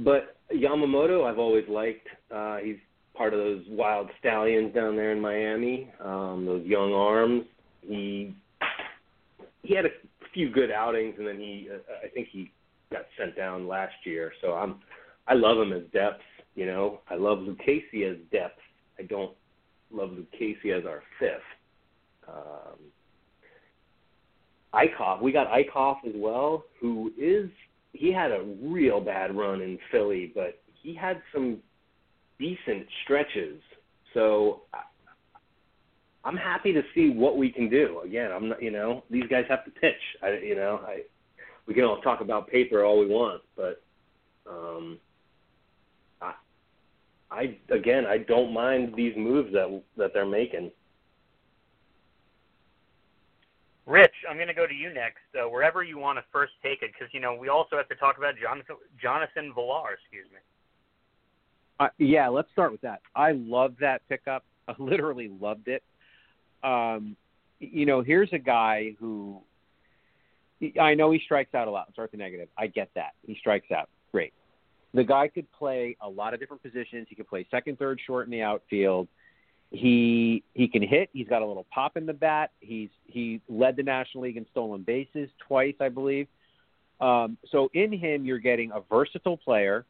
[0.00, 2.06] But Yamamoto, I've always liked.
[2.34, 2.76] Uh, he's
[3.14, 5.90] part of those wild stallions down there in Miami.
[6.02, 7.44] Um, those young arms.
[7.82, 8.34] He
[9.62, 9.90] he had a
[10.32, 12.50] few good outings, and then he uh, I think he
[12.92, 14.32] got sent down last year.
[14.40, 14.80] So I'm
[15.28, 16.22] I love him as depth.
[16.54, 18.58] You know, I love Lucchesi as depth.
[18.98, 19.32] I don't
[19.90, 21.40] love Lucchesi as our fifth.
[22.28, 22.78] Um,
[24.74, 27.50] Eickhoff, we got Eickhoff as well, who is
[27.92, 31.58] he had a real bad run in Philly, but he had some
[32.38, 33.60] decent stretches.
[34.14, 34.62] So
[36.24, 38.00] I'm happy to see what we can do.
[38.04, 40.00] Again, I'm not, you know, these guys have to pitch.
[40.22, 41.02] I, you know, I
[41.66, 43.82] we can all talk about paper all we want, but
[44.48, 44.98] um,
[46.20, 46.32] I,
[47.30, 50.72] I again, I don't mind these moves that that they're making.
[53.90, 55.18] Rich, I'm going to go to you next.
[55.34, 57.96] Uh, wherever you want to first take it, because you know we also have to
[57.96, 59.98] talk about Jonathan Jonathan Villar.
[60.00, 60.38] Excuse me.
[61.80, 63.00] Uh, yeah, let's start with that.
[63.16, 64.44] I love that pickup.
[64.68, 65.82] I literally loved it.
[66.62, 67.16] Um,
[67.58, 69.42] you know, here's a guy who
[70.80, 71.92] I know he strikes out a lot.
[71.92, 72.48] Start the negative.
[72.56, 73.14] I get that.
[73.26, 73.88] He strikes out.
[74.12, 74.32] Great.
[74.94, 77.08] The guy could play a lot of different positions.
[77.10, 79.08] He could play second, third, short in the outfield.
[79.70, 81.10] He he can hit.
[81.12, 82.50] He's got a little pop in the bat.
[82.60, 86.26] He's he led the National League in stolen bases twice, I believe.
[87.00, 89.86] Um, so in him, you're getting a versatile player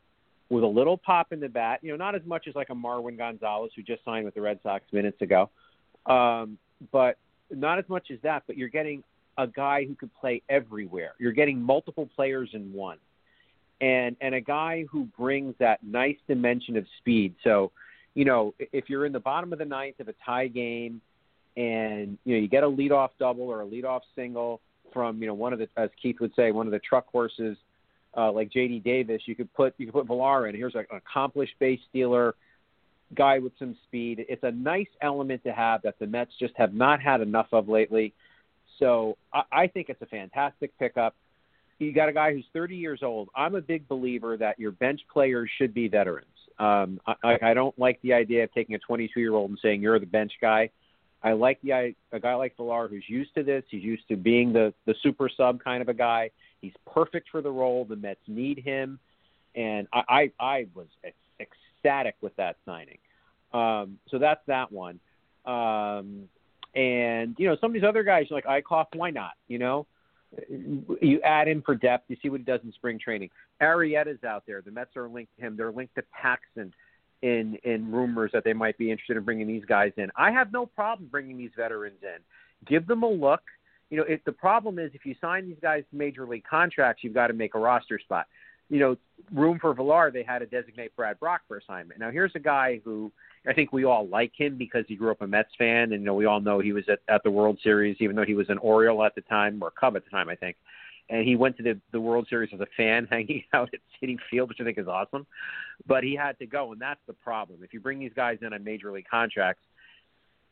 [0.50, 1.80] with a little pop in the bat.
[1.82, 4.42] You know, not as much as like a Marwin Gonzalez who just signed with the
[4.42, 5.48] Red Sox minutes ago,
[6.06, 6.58] um,
[6.92, 7.16] but
[7.50, 8.42] not as much as that.
[8.46, 9.02] But you're getting
[9.38, 11.14] a guy who could play everywhere.
[11.18, 12.98] You're getting multiple players in one,
[13.80, 17.34] and and a guy who brings that nice dimension of speed.
[17.42, 17.72] So
[18.14, 21.00] you know, if you're in the bottom of the ninth of a tie game
[21.56, 24.60] and, you know, you get a leadoff double or a leadoff single
[24.92, 27.56] from, you know, one of the, as Keith would say, one of the truck horses,
[28.16, 30.56] uh, like JD Davis, you could put, you could put Villar in.
[30.56, 32.34] Here's an accomplished base stealer
[33.14, 34.24] guy with some speed.
[34.28, 37.68] It's a nice element to have that the Mets just have not had enough of
[37.68, 38.12] lately.
[38.78, 41.14] So I, I think it's a fantastic pickup.
[41.78, 43.28] You got a guy who's 30 years old.
[43.34, 46.26] I'm a big believer that your bench players should be veterans.
[46.60, 49.80] Um, I, I don't like the idea of taking a 22 year old and saying
[49.80, 50.68] you're the bench guy.
[51.22, 53.64] I like the a guy like Villar who's used to this.
[53.70, 56.30] He's used to being the the super sub kind of a guy.
[56.60, 57.84] He's perfect for the role.
[57.86, 58.98] The Mets need him,
[59.54, 60.86] and I I, I was
[61.40, 62.98] ecstatic with that signing.
[63.52, 65.00] Um, so that's that one.
[65.46, 66.28] Um,
[66.74, 69.32] and you know, some of these other guys, like Eickhoff, why not?
[69.48, 69.86] You know,
[70.48, 72.04] you add in for depth.
[72.08, 73.30] You see what he does in spring training.
[73.60, 74.62] Arrieta's out there.
[74.62, 75.56] The Mets are linked to him.
[75.56, 76.72] They're linked to Paxton
[77.22, 80.10] in in rumors that they might be interested in bringing these guys in.
[80.16, 82.20] I have no problem bringing these veterans in.
[82.66, 83.42] Give them a look.
[83.90, 87.14] You know, if the problem is if you sign these guys major league contracts, you've
[87.14, 88.26] got to make a roster spot.
[88.70, 88.96] You know,
[89.32, 92.00] room for Villar, they had to designate Brad Brach for assignment.
[92.00, 93.12] Now here's a guy who
[93.46, 95.98] I think we all like him because he grew up a Mets fan, and you
[96.00, 98.48] know we all know he was at, at the World Series, even though he was
[98.48, 100.56] an Oriole at the time or Cub at the time, I think.
[101.08, 104.16] And he went to the, the World Series as a fan, hanging out at Citi
[104.30, 105.26] Field, which I think is awesome.
[105.86, 107.60] But he had to go, and that's the problem.
[107.62, 109.62] If you bring these guys in on major league contracts,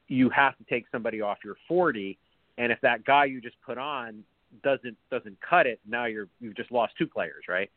[0.08, 2.18] you have to take somebody off your 40,
[2.56, 4.24] and if that guy you just put on
[4.64, 7.70] doesn't doesn't cut it, now you're you've just lost two players, right?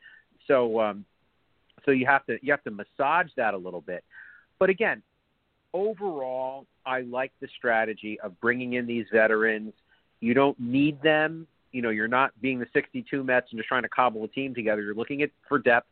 [0.48, 1.06] So um,
[1.86, 4.04] so you have to you have to massage that a little bit.
[4.60, 5.02] But again,
[5.74, 9.74] overall, I like the strategy of bringing in these veterans.
[10.20, 11.48] You don't need them.
[11.72, 14.54] You know, you're not being the 62 Mets and just trying to cobble a team
[14.54, 14.82] together.
[14.82, 15.88] You're looking at for depth.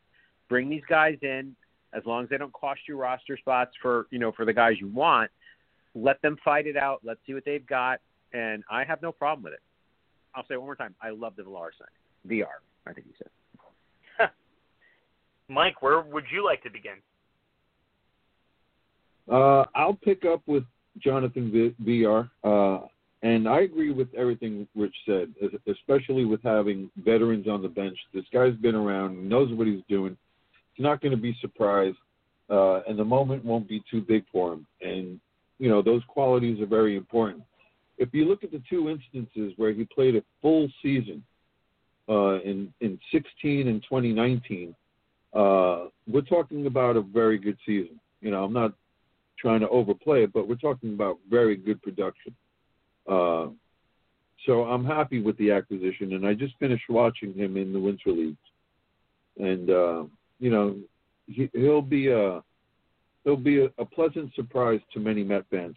[0.50, 1.56] Bring these guys in
[1.94, 4.74] as long as they don't cost you roster spots for you know for the guys
[4.80, 5.32] you want.
[5.96, 7.02] Let them fight it out.
[7.04, 8.00] Let's see what they've got,
[8.34, 9.62] and I have no problem with it.
[10.36, 10.94] I'll say one more time.
[11.02, 11.88] I love the Villar sign.
[12.32, 12.46] VR,
[12.86, 13.30] I think you said.
[15.50, 16.98] Mike, where would you like to begin?
[19.30, 20.64] Uh, I'll pick up with
[20.98, 22.86] Jonathan v- Villar, uh,
[23.22, 25.34] and I agree with everything Rich said,
[25.68, 27.98] especially with having veterans on the bench.
[28.14, 30.18] This guy's been around, knows what he's doing.
[30.74, 31.98] He's not going to be surprised,
[32.50, 34.66] uh, and the moment won't be too big for him.
[34.82, 35.20] And
[35.60, 37.44] you know those qualities are very important.
[37.98, 41.24] If you look at the two instances where he played a full season
[42.08, 44.74] uh, in in 16 and 2019,
[45.34, 48.00] uh, we're talking about a very good season.
[48.22, 48.74] You know, I'm not
[49.38, 52.36] trying to overplay it, but we're talking about very good production.
[53.08, 53.48] Uh,
[54.46, 58.12] so I'm happy with the acquisition, and I just finished watching him in the Winter
[58.12, 58.38] Leagues,
[59.38, 60.04] and uh,
[60.40, 60.76] you know
[61.28, 62.42] he, will be a
[63.24, 65.76] he'll be a, a, pleasant surprise to many Met fans.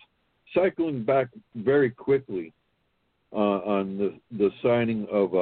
[0.55, 2.53] Cycling back very quickly
[3.33, 5.35] uh, on the the signing of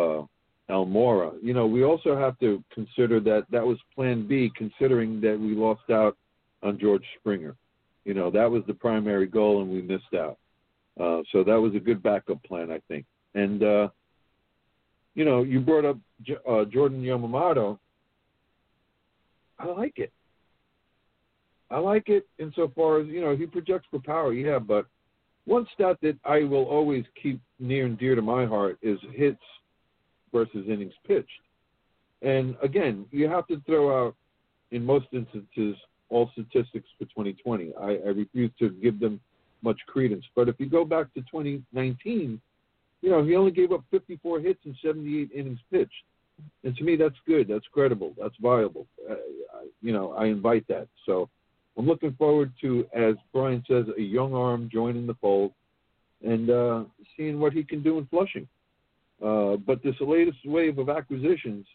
[0.70, 5.38] Almora, you know we also have to consider that that was Plan B, considering that
[5.38, 6.16] we lost out
[6.62, 7.56] on George Springer.
[8.04, 10.38] You know, that was the primary goal, and we missed out.
[10.98, 13.06] Uh, so that was a good backup plan, I think.
[13.34, 13.88] And uh,
[15.14, 15.98] you know, you brought up
[16.48, 17.78] uh, Jordan Yamamoto.
[19.58, 20.12] I like it.
[21.70, 24.58] I like it insofar as you know he projects for power, yeah.
[24.58, 24.86] But
[25.44, 29.42] one stat that I will always keep near and dear to my heart is hits
[30.33, 31.28] versus innings pitched.
[32.22, 34.14] And again, you have to throw out,
[34.70, 35.76] in most instances,
[36.11, 37.72] all statistics for 2020.
[37.81, 39.20] I, I refuse to give them
[39.62, 40.24] much credence.
[40.35, 42.41] But if you go back to 2019,
[43.03, 45.91] you know, he only gave up 54 hits and 78 innings pitched.
[46.64, 47.49] And to me, that's good.
[47.49, 48.14] That's credible.
[48.20, 48.87] That's viable.
[49.09, 50.89] Uh, I, you know, I invite that.
[51.07, 51.28] So
[51.76, 55.53] I'm looking forward to, as Brian says, a young arm joining the fold
[56.24, 56.85] and uh,
[57.16, 58.47] seeing what he can do in Flushing.
[59.24, 61.66] Uh, but this latest wave of acquisitions,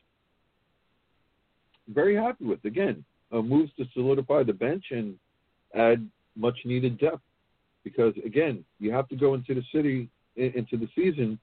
[1.90, 2.64] very happy with.
[2.66, 5.16] Again, uh, moves to solidify the bench and
[5.76, 7.22] add much needed depth.
[7.84, 11.40] Because again, you have to go into the city into the season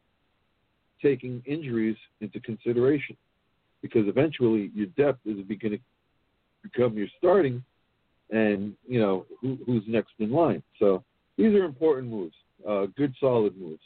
[1.00, 3.16] taking injuries into consideration.
[3.80, 5.78] Because eventually your depth is going to
[6.62, 7.62] become your starting,
[8.30, 10.62] and you know who, who's next in line.
[10.78, 11.04] So
[11.36, 12.34] these are important moves,
[12.68, 13.82] uh, good solid moves.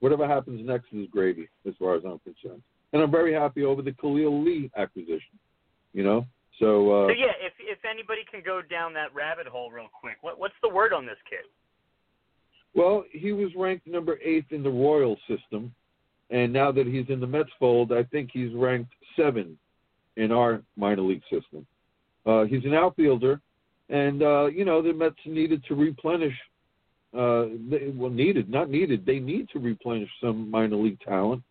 [0.00, 2.62] Whatever happens next is gravy, as far as I'm concerned.
[2.92, 5.38] And I'm very happy over the Khalil Lee acquisition.
[5.92, 6.26] You know,
[6.58, 10.16] so, uh, so yeah, if if anybody can go down that rabbit hole real quick,
[10.20, 11.44] what what's the word on this kid?
[12.74, 15.74] Well, he was ranked number eighth in the Royal system,
[16.30, 19.56] and now that he's in the Mets fold, I think he's ranked seven
[20.16, 21.66] in our minor league system.
[22.26, 23.40] Uh, he's an outfielder,
[23.88, 26.34] and uh, you know the Mets needed to replenish.
[27.16, 29.06] Uh, they, well, needed, not needed.
[29.06, 31.42] They need to replenish some minor league talent,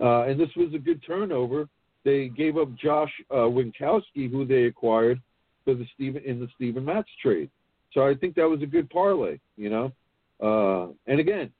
[0.00, 1.68] uh, and this was a good turnover
[2.04, 5.20] they gave up Josh uh, Winckowski, who they acquired
[5.64, 7.50] for the Steven in the Steven Matz trade.
[7.92, 9.92] So I think that was a good parlay, you know.
[10.40, 11.50] Uh, and again,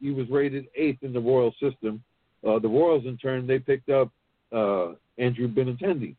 [0.00, 2.02] he was rated eighth in the Royal system.
[2.46, 4.10] Uh, the Royals, in turn, they picked up
[4.52, 6.14] uh, Andrew Benintendi.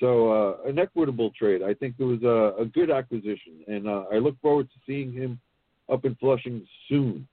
[0.00, 1.62] So uh, an equitable trade.
[1.62, 5.12] I think it was a, a good acquisition, and uh, I look forward to seeing
[5.12, 5.40] him
[5.88, 7.26] up in Flushing soon.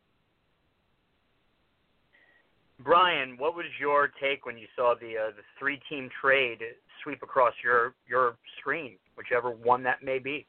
[2.83, 6.59] Brian, what was your take when you saw the uh, the three team trade
[7.03, 10.45] sweep across your your screen, whichever one that may be?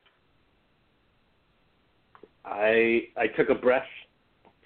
[2.44, 3.86] I I took a breath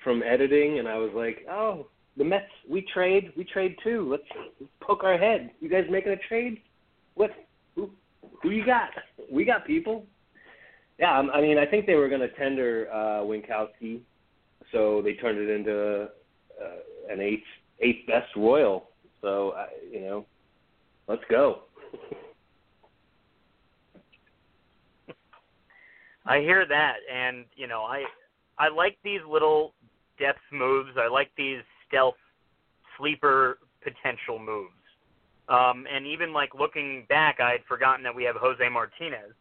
[0.03, 1.87] from editing and I was like, oh,
[2.17, 4.09] the Mets, we trade, we trade too.
[4.11, 4.23] Let's,
[4.61, 5.51] let's poke our head.
[5.61, 6.61] You guys making a trade?
[7.15, 7.31] What?
[7.77, 7.91] Who?
[8.43, 8.91] Who you got?
[9.31, 10.07] We got people.
[11.01, 14.01] Yeah, I mean, I think they were going to tender uh, Winckowski,
[14.71, 16.09] so they turned it into
[16.63, 17.43] uh, an eighth
[17.81, 18.91] eighth best Royal.
[19.23, 20.27] So uh, you know,
[21.09, 21.63] let's go.
[26.27, 28.05] I hear that, and you know, I
[28.59, 29.73] I like these little
[30.19, 30.91] depth moves.
[30.99, 32.17] I like these stealth
[32.99, 34.75] sleeper potential moves.
[35.49, 39.33] Um, and even like looking back, I had forgotten that we have Jose Martinez.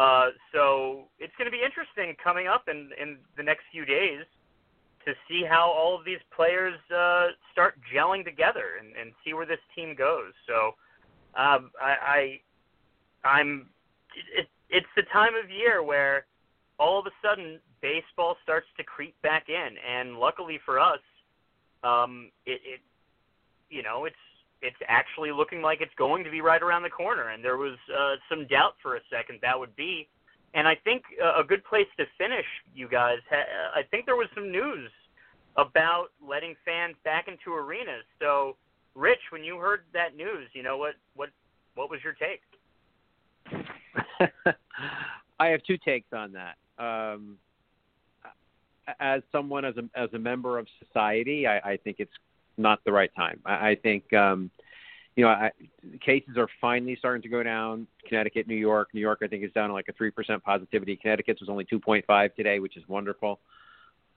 [0.00, 4.24] Uh, so it's going to be interesting coming up in in the next few days
[5.04, 9.44] to see how all of these players uh, start gelling together and, and see where
[9.44, 10.32] this team goes.
[10.46, 10.74] So
[11.38, 12.40] um, I,
[13.24, 13.68] I I'm
[14.38, 16.24] it, it's the time of year where
[16.78, 21.04] all of a sudden baseball starts to creep back in, and luckily for us,
[21.84, 22.80] um, it, it
[23.68, 24.24] you know it's
[24.62, 27.28] it's actually looking like it's going to be right around the corner.
[27.30, 30.08] And there was uh, some doubt for a second that would be.
[30.54, 32.44] And I think uh, a good place to finish,
[32.74, 33.18] you guys.
[33.30, 34.90] Ha- I think there was some news
[35.56, 38.04] about letting fans back into arenas.
[38.20, 38.56] So,
[38.94, 41.30] Rich, when you heard that news, you know what what
[41.74, 42.40] what was your take?
[45.40, 46.56] I have two takes on that.
[46.82, 47.38] Um,
[48.98, 52.12] as someone as a as a member of society, I, I think it's
[52.60, 53.40] not the right time.
[53.44, 54.50] I, I think um,
[55.16, 55.50] you know I,
[56.00, 57.86] cases are finally starting to go down.
[58.08, 60.96] Connecticut, New York, New York, I think is down to like a three percent positivity.
[60.96, 63.40] Connecticut's was only two point five today, which is wonderful.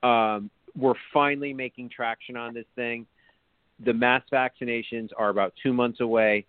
[0.01, 3.05] Um, we're finally making traction on this thing.
[3.85, 6.45] The mass vaccinations are about two months away.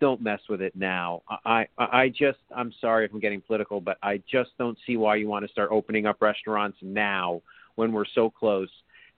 [0.00, 1.22] Don't mess with it now.
[1.44, 4.96] I, I, I just, I'm sorry if I'm getting political, but I just don't see
[4.96, 7.40] why you want to start opening up restaurants now
[7.76, 8.68] when we're so close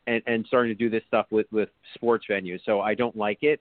[0.07, 2.61] and, and starting to do this stuff with, with sports venues.
[2.65, 3.61] So I don't like it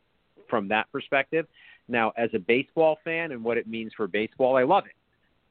[0.49, 1.47] from that perspective.
[1.87, 4.93] Now, as a baseball fan and what it means for baseball, I love it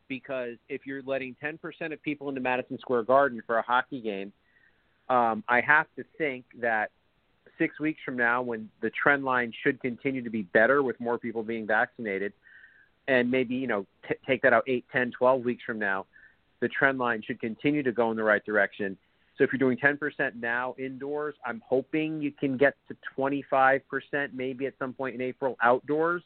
[0.09, 1.59] because if you're letting 10%
[1.93, 4.33] of people into Madison Square Garden for a hockey game,
[5.09, 6.91] um, I have to think that
[7.59, 11.19] six weeks from now, when the trend line should continue to be better with more
[11.19, 12.33] people being vaccinated,
[13.09, 16.07] and maybe you know t- take that out eight, ten, twelve weeks from now,
[16.61, 18.97] the trend line should continue to go in the right direction.
[19.39, 23.81] So if you're doing 10% now indoors, I'm hoping you can get to 25%
[24.35, 26.23] maybe at some point in April outdoors.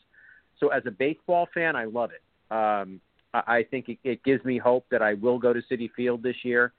[0.58, 2.22] So as a baseball fan, I love it.
[2.52, 3.00] Um,
[3.32, 6.22] I, I think it, it gives me hope that I will go to Citi Field
[6.22, 6.72] this year.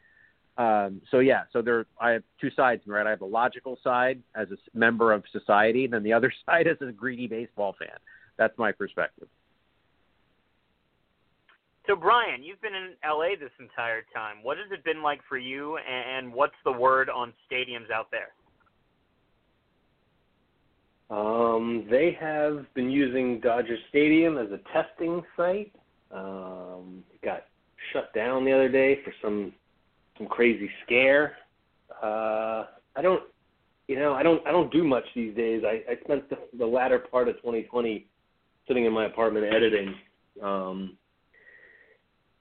[0.58, 3.06] Um, so yeah, so there I have two sides, right?
[3.06, 6.68] I have a logical side as a member of society, and then the other side
[6.68, 7.98] as a greedy baseball fan.
[8.38, 9.28] That's my perspective.
[11.88, 14.38] So Brian, you've been in LA this entire time.
[14.44, 18.34] What has it been like for you, and what's the word on stadiums out there?
[21.10, 25.74] Um, they have been using Dodger Stadium as a testing site.
[26.12, 27.46] Um, got
[27.94, 29.54] shut down the other day for some
[30.18, 31.38] some crazy scare.
[32.04, 32.66] Uh,
[32.96, 33.24] I don't,
[33.88, 35.64] you know, I don't, I don't do much these days.
[35.66, 38.06] I, I spent the, the latter part of 2020
[38.68, 39.94] sitting in my apartment editing.
[40.42, 40.98] Um,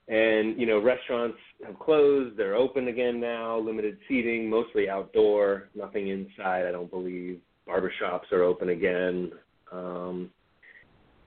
[0.09, 2.37] and you know, restaurants have closed.
[2.37, 3.59] They're open again now.
[3.59, 6.67] Limited seating, mostly outdoor, nothing inside.
[6.67, 7.41] I don't believe.
[7.69, 9.33] Barbershops are open again.
[9.73, 10.31] Um,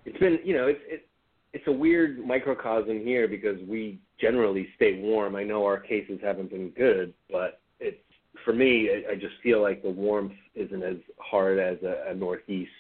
[0.06, 1.06] it's been, you know, it's it,
[1.52, 5.36] it's a weird microcosm here because we generally stay warm.
[5.36, 7.98] I know our cases haven't been good, but it's
[8.46, 8.90] for me.
[8.90, 12.72] I, I just feel like the warmth isn't as hard as a, a northeast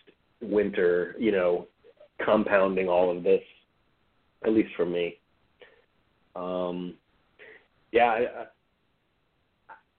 [0.41, 1.16] winter.
[1.20, 1.68] You know,
[2.24, 3.43] compounding all of this,
[4.45, 5.18] at least for me.
[6.36, 6.96] Um,
[7.92, 8.46] yeah,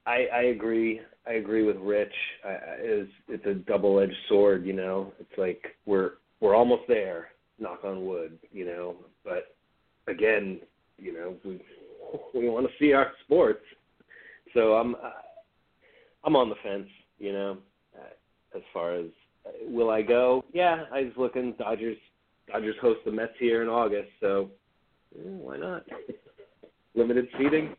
[0.07, 1.01] I, I, I agree.
[1.26, 2.12] I agree with Rich.
[2.45, 4.64] I, it's it's a double-edged sword.
[4.64, 7.28] You know, it's like we're we're almost there.
[7.59, 8.39] Knock on wood.
[8.53, 9.55] You know, but
[10.07, 10.61] again,
[10.99, 11.61] you know, we
[12.35, 13.64] we want to see our sports.
[14.55, 14.97] So I'm
[16.24, 17.59] I'm on the fence, you know,
[18.55, 19.07] as far as
[19.68, 20.45] will I go?
[20.53, 21.55] Yeah, I was looking.
[21.59, 21.97] Dodgers
[22.49, 24.51] Dodgers host the Mets here in August, so
[25.16, 25.84] yeah, why not?
[26.94, 27.76] Limited seating.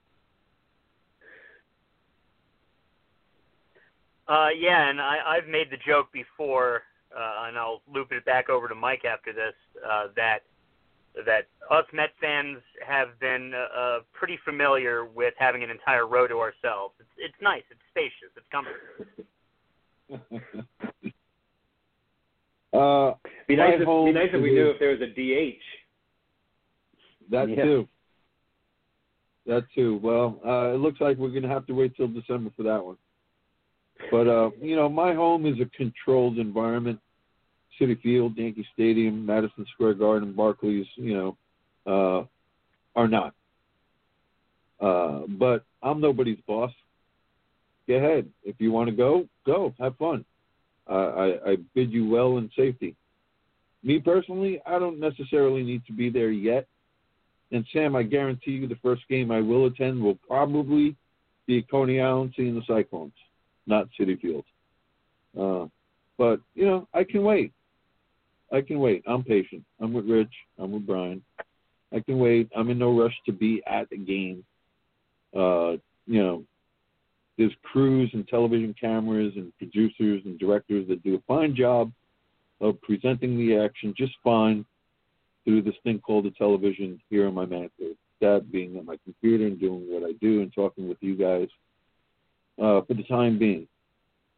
[4.28, 8.50] Uh, yeah, and I, I've made the joke before, uh, and I'll loop it back
[8.50, 9.54] over to Mike after this.
[9.86, 10.40] Uh, that
[11.26, 16.40] that us Met fans have been uh, pretty familiar with having an entire row to
[16.40, 16.94] ourselves.
[17.00, 17.64] It's, it's nice.
[17.70, 18.32] It's spacious.
[18.38, 18.80] It's comfortable.
[22.74, 23.16] uh,
[23.48, 25.62] Be My nice, if, be nice if we knew if there was a DH.
[27.32, 27.64] That Yeah.
[27.64, 27.88] too.
[29.48, 30.00] That too.
[30.04, 32.86] Well, uh, it looks like we're going to have to wait till December for that
[32.86, 32.98] one.
[34.12, 37.00] But uh, you know, my home is a controlled environment.
[37.80, 41.38] Citi Field, Yankee Stadium, Madison Square Garden, Barclays, you know,
[41.88, 43.34] uh, are not.
[44.80, 46.72] Uh, but I'm nobody's boss.
[47.88, 48.30] Go ahead.
[48.44, 49.74] If you want to go, go.
[49.80, 50.26] Have fun.
[50.88, 52.96] Uh, I, I bid you well in safety.
[53.84, 56.68] Me personally, I don't necessarily need to be there yet.
[57.52, 60.96] And Sam, I guarantee you the first game I will attend will probably
[61.48, 63.14] be Coney Island seeing the Cyclones,
[63.68, 64.46] not Citi Field.
[65.38, 65.68] Uh,
[66.18, 67.52] but, you know, I can wait.
[68.52, 69.04] I can wait.
[69.08, 69.64] I'm patient.
[69.80, 70.34] I'm with Rich.
[70.60, 71.22] I'm with Brian.
[71.94, 72.50] I can wait.
[72.56, 74.44] I'm in no rush to be at the game.
[75.36, 76.44] Uh, you know,
[77.38, 81.92] there's crews and television cameras and producers and directors that do a fine job
[82.60, 84.66] of presenting the action just fine
[85.44, 87.94] through this thing called the television here on my monitor.
[88.20, 91.48] That being at my computer and doing what I do and talking with you guys
[92.62, 93.68] uh, for the time being.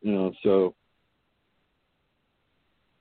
[0.01, 0.75] You know, so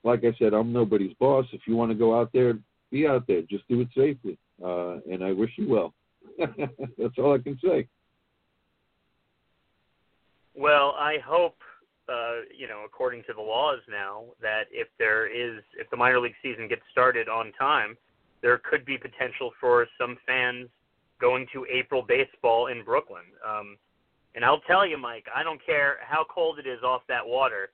[0.03, 1.45] like I said, I'm nobody's boss.
[1.53, 2.57] If you want to go out there,
[2.91, 3.41] be out there.
[3.41, 4.37] Just do it safely.
[4.63, 5.93] Uh, and I wish you well.
[6.37, 7.87] That's all I can say.
[10.55, 11.57] Well, I hope,
[12.09, 16.19] uh, you know, according to the laws now, that if there is, if the minor
[16.19, 17.97] league season gets started on time,
[18.41, 20.67] there could be potential for some fans
[21.19, 23.23] going to April baseball in Brooklyn.
[23.47, 23.77] Um,
[24.35, 27.69] and I'll tell you, Mike, I don't care how cold it is off that water,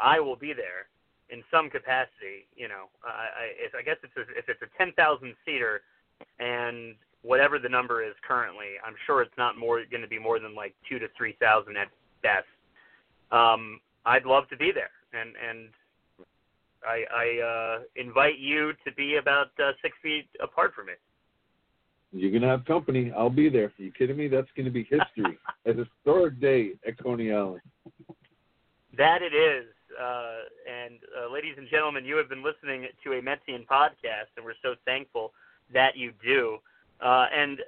[0.00, 0.88] I will be there
[1.30, 2.46] in some capacity.
[2.56, 5.82] You know, I, I, I guess it's a, if it's a 10,000 seater,
[6.38, 10.38] and whatever the number is currently, I'm sure it's not more going to be more
[10.38, 11.88] than like two to three thousand at
[12.22, 12.48] best.
[13.32, 15.68] Um, I'd love to be there, and and
[16.86, 20.92] I, I uh, invite you to be about uh, six feet apart from me.
[22.12, 23.12] You're gonna have company.
[23.16, 23.66] I'll be there.
[23.66, 24.28] Are you kidding me?
[24.28, 25.38] That's gonna be history.
[25.64, 27.62] It's a historic day at Coney Island.
[28.96, 29.66] That it is.
[30.00, 34.44] Uh, and uh, ladies and gentlemen, you have been listening to a Metsian podcast, and
[34.44, 35.32] we're so thankful
[35.72, 36.58] that you do.
[37.00, 37.60] Uh, and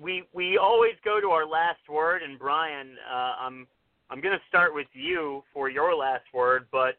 [0.00, 2.22] we we always go to our last word.
[2.22, 3.66] And Brian, uh, I'm
[4.12, 6.98] I'm going to start with you for your last word, but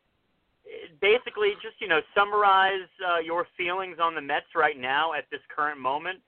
[0.99, 5.41] basically, just you know, summarize uh, your feelings on the Mets right now at this
[5.55, 6.19] current moment,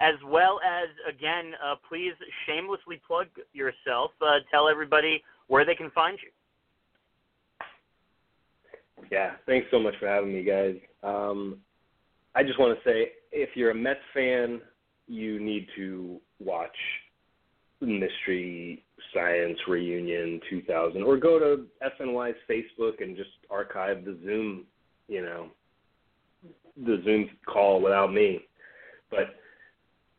[0.00, 2.12] as well as again, uh, please
[2.44, 4.10] shamelessly plug yourself.
[4.20, 6.28] Uh, tell everybody where they can find you.
[9.10, 10.76] Yeah, thanks so much for having me, guys.
[11.02, 11.56] Um,
[12.34, 14.60] I just want to say, if you're a Mets fan,
[15.08, 16.76] you need to watch
[17.80, 24.64] Mystery Science Reunion 2000, or go to SNY's Facebook and just archive the Zoom,
[25.08, 25.48] you know,
[26.76, 28.40] the Zoom call without me.
[29.10, 29.36] But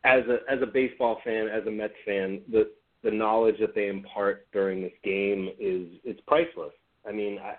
[0.04, 2.70] as a as a baseball fan, as a Mets fan, the
[3.02, 6.72] the knowledge that they impart during this game is it's priceless.
[7.06, 7.54] I mean, I,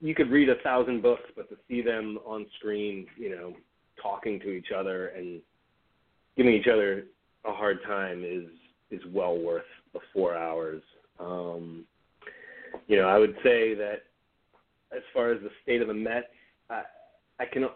[0.00, 3.54] you could read a thousand books, but to see them on screen, you know,
[4.00, 5.40] talking to each other and
[6.36, 7.06] giving each other
[7.44, 8.48] a hard time is
[8.90, 9.62] is well worth
[9.92, 10.82] the four hours.
[11.18, 11.84] Um,
[12.86, 14.02] you know, I would say that
[14.94, 16.26] as far as the state of the Mets,
[16.70, 16.82] I,
[17.40, 17.66] I can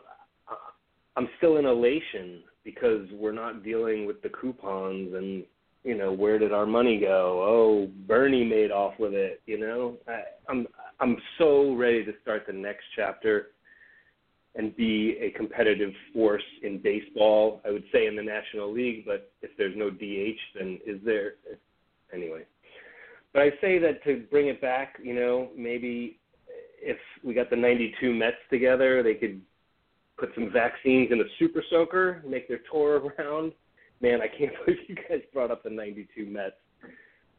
[1.16, 5.44] I'm still in elation because we're not dealing with the coupons and
[5.84, 7.42] you know where did our money go?
[7.42, 9.42] Oh, Bernie made off with it.
[9.46, 10.66] You know, I, I'm
[11.00, 13.48] I'm so ready to start the next chapter
[14.54, 17.60] and be a competitive force in baseball.
[17.64, 21.34] I would say in the National League, but if there's no DH, then is there?
[22.12, 22.42] Anyway,
[23.32, 26.18] but I say that to bring it back, you know, maybe
[26.82, 29.40] if we got the '92 Mets together, they could
[30.18, 33.52] put some vaccines in a super soaker, make their tour around.
[34.00, 36.54] Man, I can't believe you guys brought up the '92 Mets.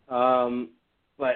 [0.09, 0.69] Um,
[1.17, 1.35] but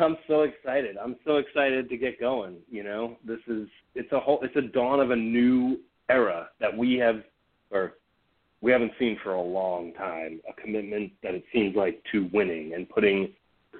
[0.00, 0.96] I'm so excited.
[0.96, 2.56] I'm so excited to get going.
[2.70, 5.78] You know, this is it's a whole it's a dawn of a new
[6.08, 7.22] era that we have
[7.70, 7.94] or
[8.62, 10.40] we haven't seen for a long time.
[10.48, 13.32] A commitment that it seems like to winning and putting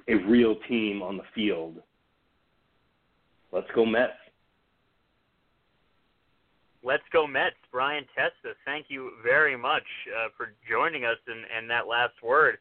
[0.07, 1.77] a real team on the field.
[3.51, 4.13] Let's go Mets.
[6.83, 7.55] Let's go Mets.
[7.71, 9.83] Brian Testa, thank you very much
[10.17, 12.57] uh, for joining us and, and that last word.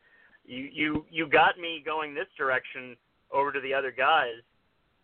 [0.46, 2.96] You you you got me going this direction
[3.32, 4.40] over to the other guys.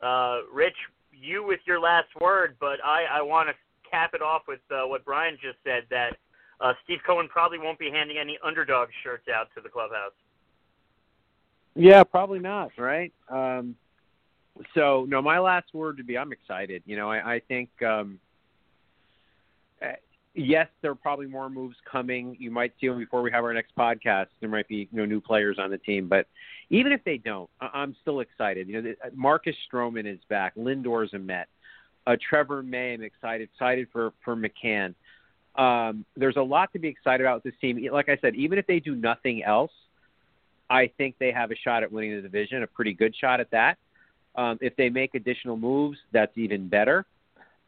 [0.03, 0.77] Uh, Rich,
[1.13, 3.55] you with your last word, but I, I want to
[3.91, 6.17] cap it off with uh, what Brian just said that
[6.61, 10.13] uh, Steve Cohen probably won't be handing any underdog shirts out to the clubhouse.
[11.75, 12.71] Yeah, probably not.
[12.79, 13.13] Right.
[13.29, 13.77] Um,
[14.75, 16.83] so no, my last word would be I'm excited.
[16.87, 18.19] You know, I, I think um,
[19.83, 19.93] uh,
[20.35, 22.37] yes, there are probably more moves coming.
[22.39, 24.29] You might see them before we have our next podcast.
[24.41, 26.27] There might be you know new players on the team, but
[26.71, 28.69] even if they don't, I- I'm still excited.
[28.69, 30.55] You know, the- Marcus Stroman is back.
[30.57, 31.49] Lindor's a Met.
[32.07, 33.49] Uh, Trevor May, I'm excited.
[33.53, 34.95] Excited for for McCann.
[35.57, 37.85] Um, there's a lot to be excited about with this team.
[37.91, 39.73] Like I said, even if they do nothing else,
[40.69, 43.51] I think they have a shot at winning the division, a pretty good shot at
[43.51, 43.79] that.
[44.35, 47.07] Um, if they make additional moves, that's even better.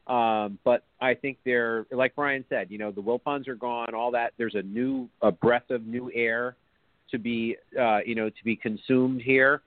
[0.06, 4.10] Um, but I think they're like Brian said, you know, the Wilpons are gone, all
[4.12, 4.32] that.
[4.38, 6.56] There's a new a breath of new air
[7.10, 9.62] to be uh, you know to be consumed here,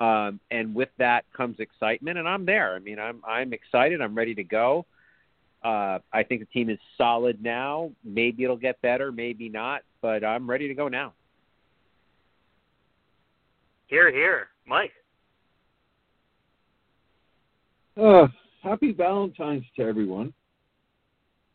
[0.00, 2.74] um, and with that comes excitement, and I'm there.
[2.74, 4.00] I mean, I'm I'm excited.
[4.00, 4.86] I'm ready to go.
[5.64, 7.90] Uh, I think the team is solid now.
[8.04, 11.14] Maybe it'll get better, maybe not, but I'm ready to go now.
[13.86, 14.92] Here, here, Mike.
[17.96, 18.26] Uh,
[18.62, 20.34] happy Valentine's to everyone.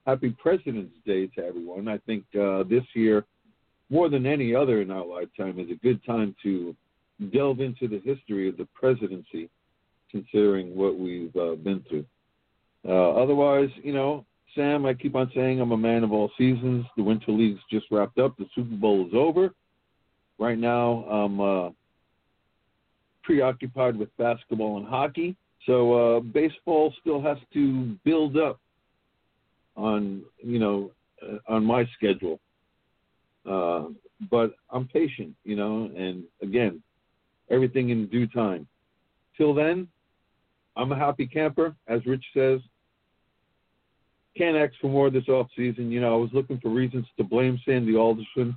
[0.08, 1.88] Happy President's Day to everyone.
[1.88, 3.26] I think uh, this year,
[3.90, 6.76] more than any other in our lifetime, is a good time to
[7.34, 9.50] delve into the history of the presidency,
[10.12, 12.06] considering what we've uh, been through.
[12.88, 14.26] Uh, otherwise, you know,
[14.56, 16.86] Sam, I keep on saying I'm a man of all seasons.
[16.98, 18.38] The Winter League's just wrapped up.
[18.38, 19.52] The Super Bowl is over.
[20.40, 21.70] Right now, I'm uh,
[23.24, 25.36] preoccupied with basketball and hockey.
[25.66, 28.60] So uh, baseball still has to build up
[29.76, 30.92] on you know
[31.22, 32.40] uh, on my schedule.
[33.46, 33.86] Uh,
[34.30, 36.82] but I'm patient, you know, and again,
[37.50, 38.68] everything in due time.
[39.38, 39.88] Till then,
[40.76, 42.60] I'm a happy camper, as Rich says.
[44.38, 45.92] Can't ask for more this off season.
[45.92, 48.56] You know, I was looking for reasons to blame Sandy Alderson,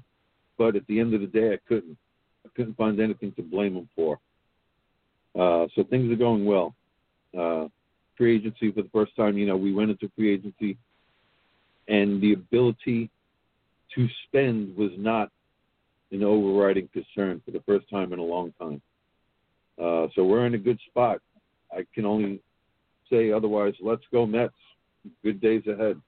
[0.58, 1.96] but at the end of the day, I couldn't.
[2.44, 4.18] I couldn't find anything to blame him for.
[5.38, 6.74] Uh, so things are going well
[7.38, 7.68] uh,
[8.16, 9.38] free agency for the first time.
[9.38, 10.76] You know, we went into free agency,
[11.88, 13.10] and the ability
[13.94, 15.30] to spend was not
[16.10, 18.80] an overriding concern for the first time in a long time.
[19.82, 21.20] Uh, so we're in a good spot.
[21.72, 22.40] I can only
[23.10, 23.74] say otherwise.
[23.80, 24.52] Let's go Mets.
[25.22, 26.00] Good days ahead.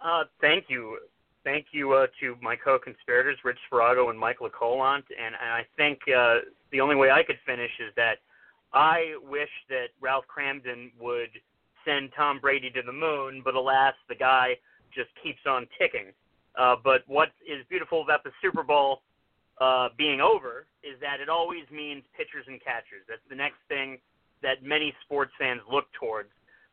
[0.00, 0.98] Uh, thank you.
[1.44, 5.02] Thank you uh, to my co-conspirators, Rich Sparago and Mike LeColant.
[5.18, 6.36] And, and I think uh,
[6.70, 8.16] the only way I could finish is that
[8.72, 11.30] I wish that Ralph Kramden would
[11.84, 14.56] send Tom Brady to the moon, but alas, the guy
[14.94, 16.12] just keeps on ticking.
[16.58, 19.00] Uh, but what is beautiful about the Super Bowl
[19.60, 23.04] uh, being over is that it always means pitchers and catchers.
[23.08, 23.98] That's the next thing
[24.42, 26.28] that many sports fans look towards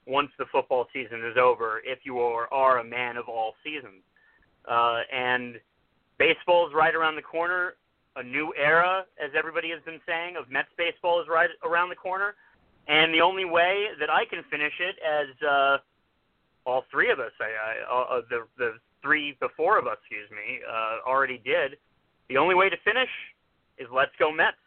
[0.07, 4.01] once the football season is over, if you are, are a man of all seasons.
[4.69, 5.59] Uh, and
[6.17, 7.75] baseball is right around the corner.
[8.15, 11.95] A new era, as everybody has been saying, of Mets baseball is right around the
[11.95, 12.35] corner.
[12.87, 15.77] And the only way that I can finish it, as uh,
[16.69, 18.71] all three of us, I, I, uh, the the
[19.01, 21.77] three, the four of us, excuse me, uh, already did.
[22.29, 23.09] The only way to finish
[23.77, 24.57] is let's go Mets.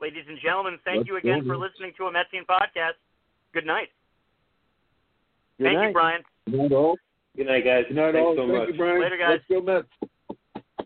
[0.00, 2.96] Ladies and gentlemen, thank Let's you again for listening to a Metsian podcast.
[3.52, 3.88] Good night.
[5.58, 5.86] Good thank night.
[5.88, 6.22] you, Brian.
[6.46, 6.96] Good night, all.
[7.36, 7.84] Good night, guys.
[7.88, 8.36] Good night, Thanks all.
[8.36, 8.68] so Thank much.
[8.68, 9.02] you, Brian.
[9.02, 9.40] Later, guys.
[9.40, 9.88] Let's go Mets.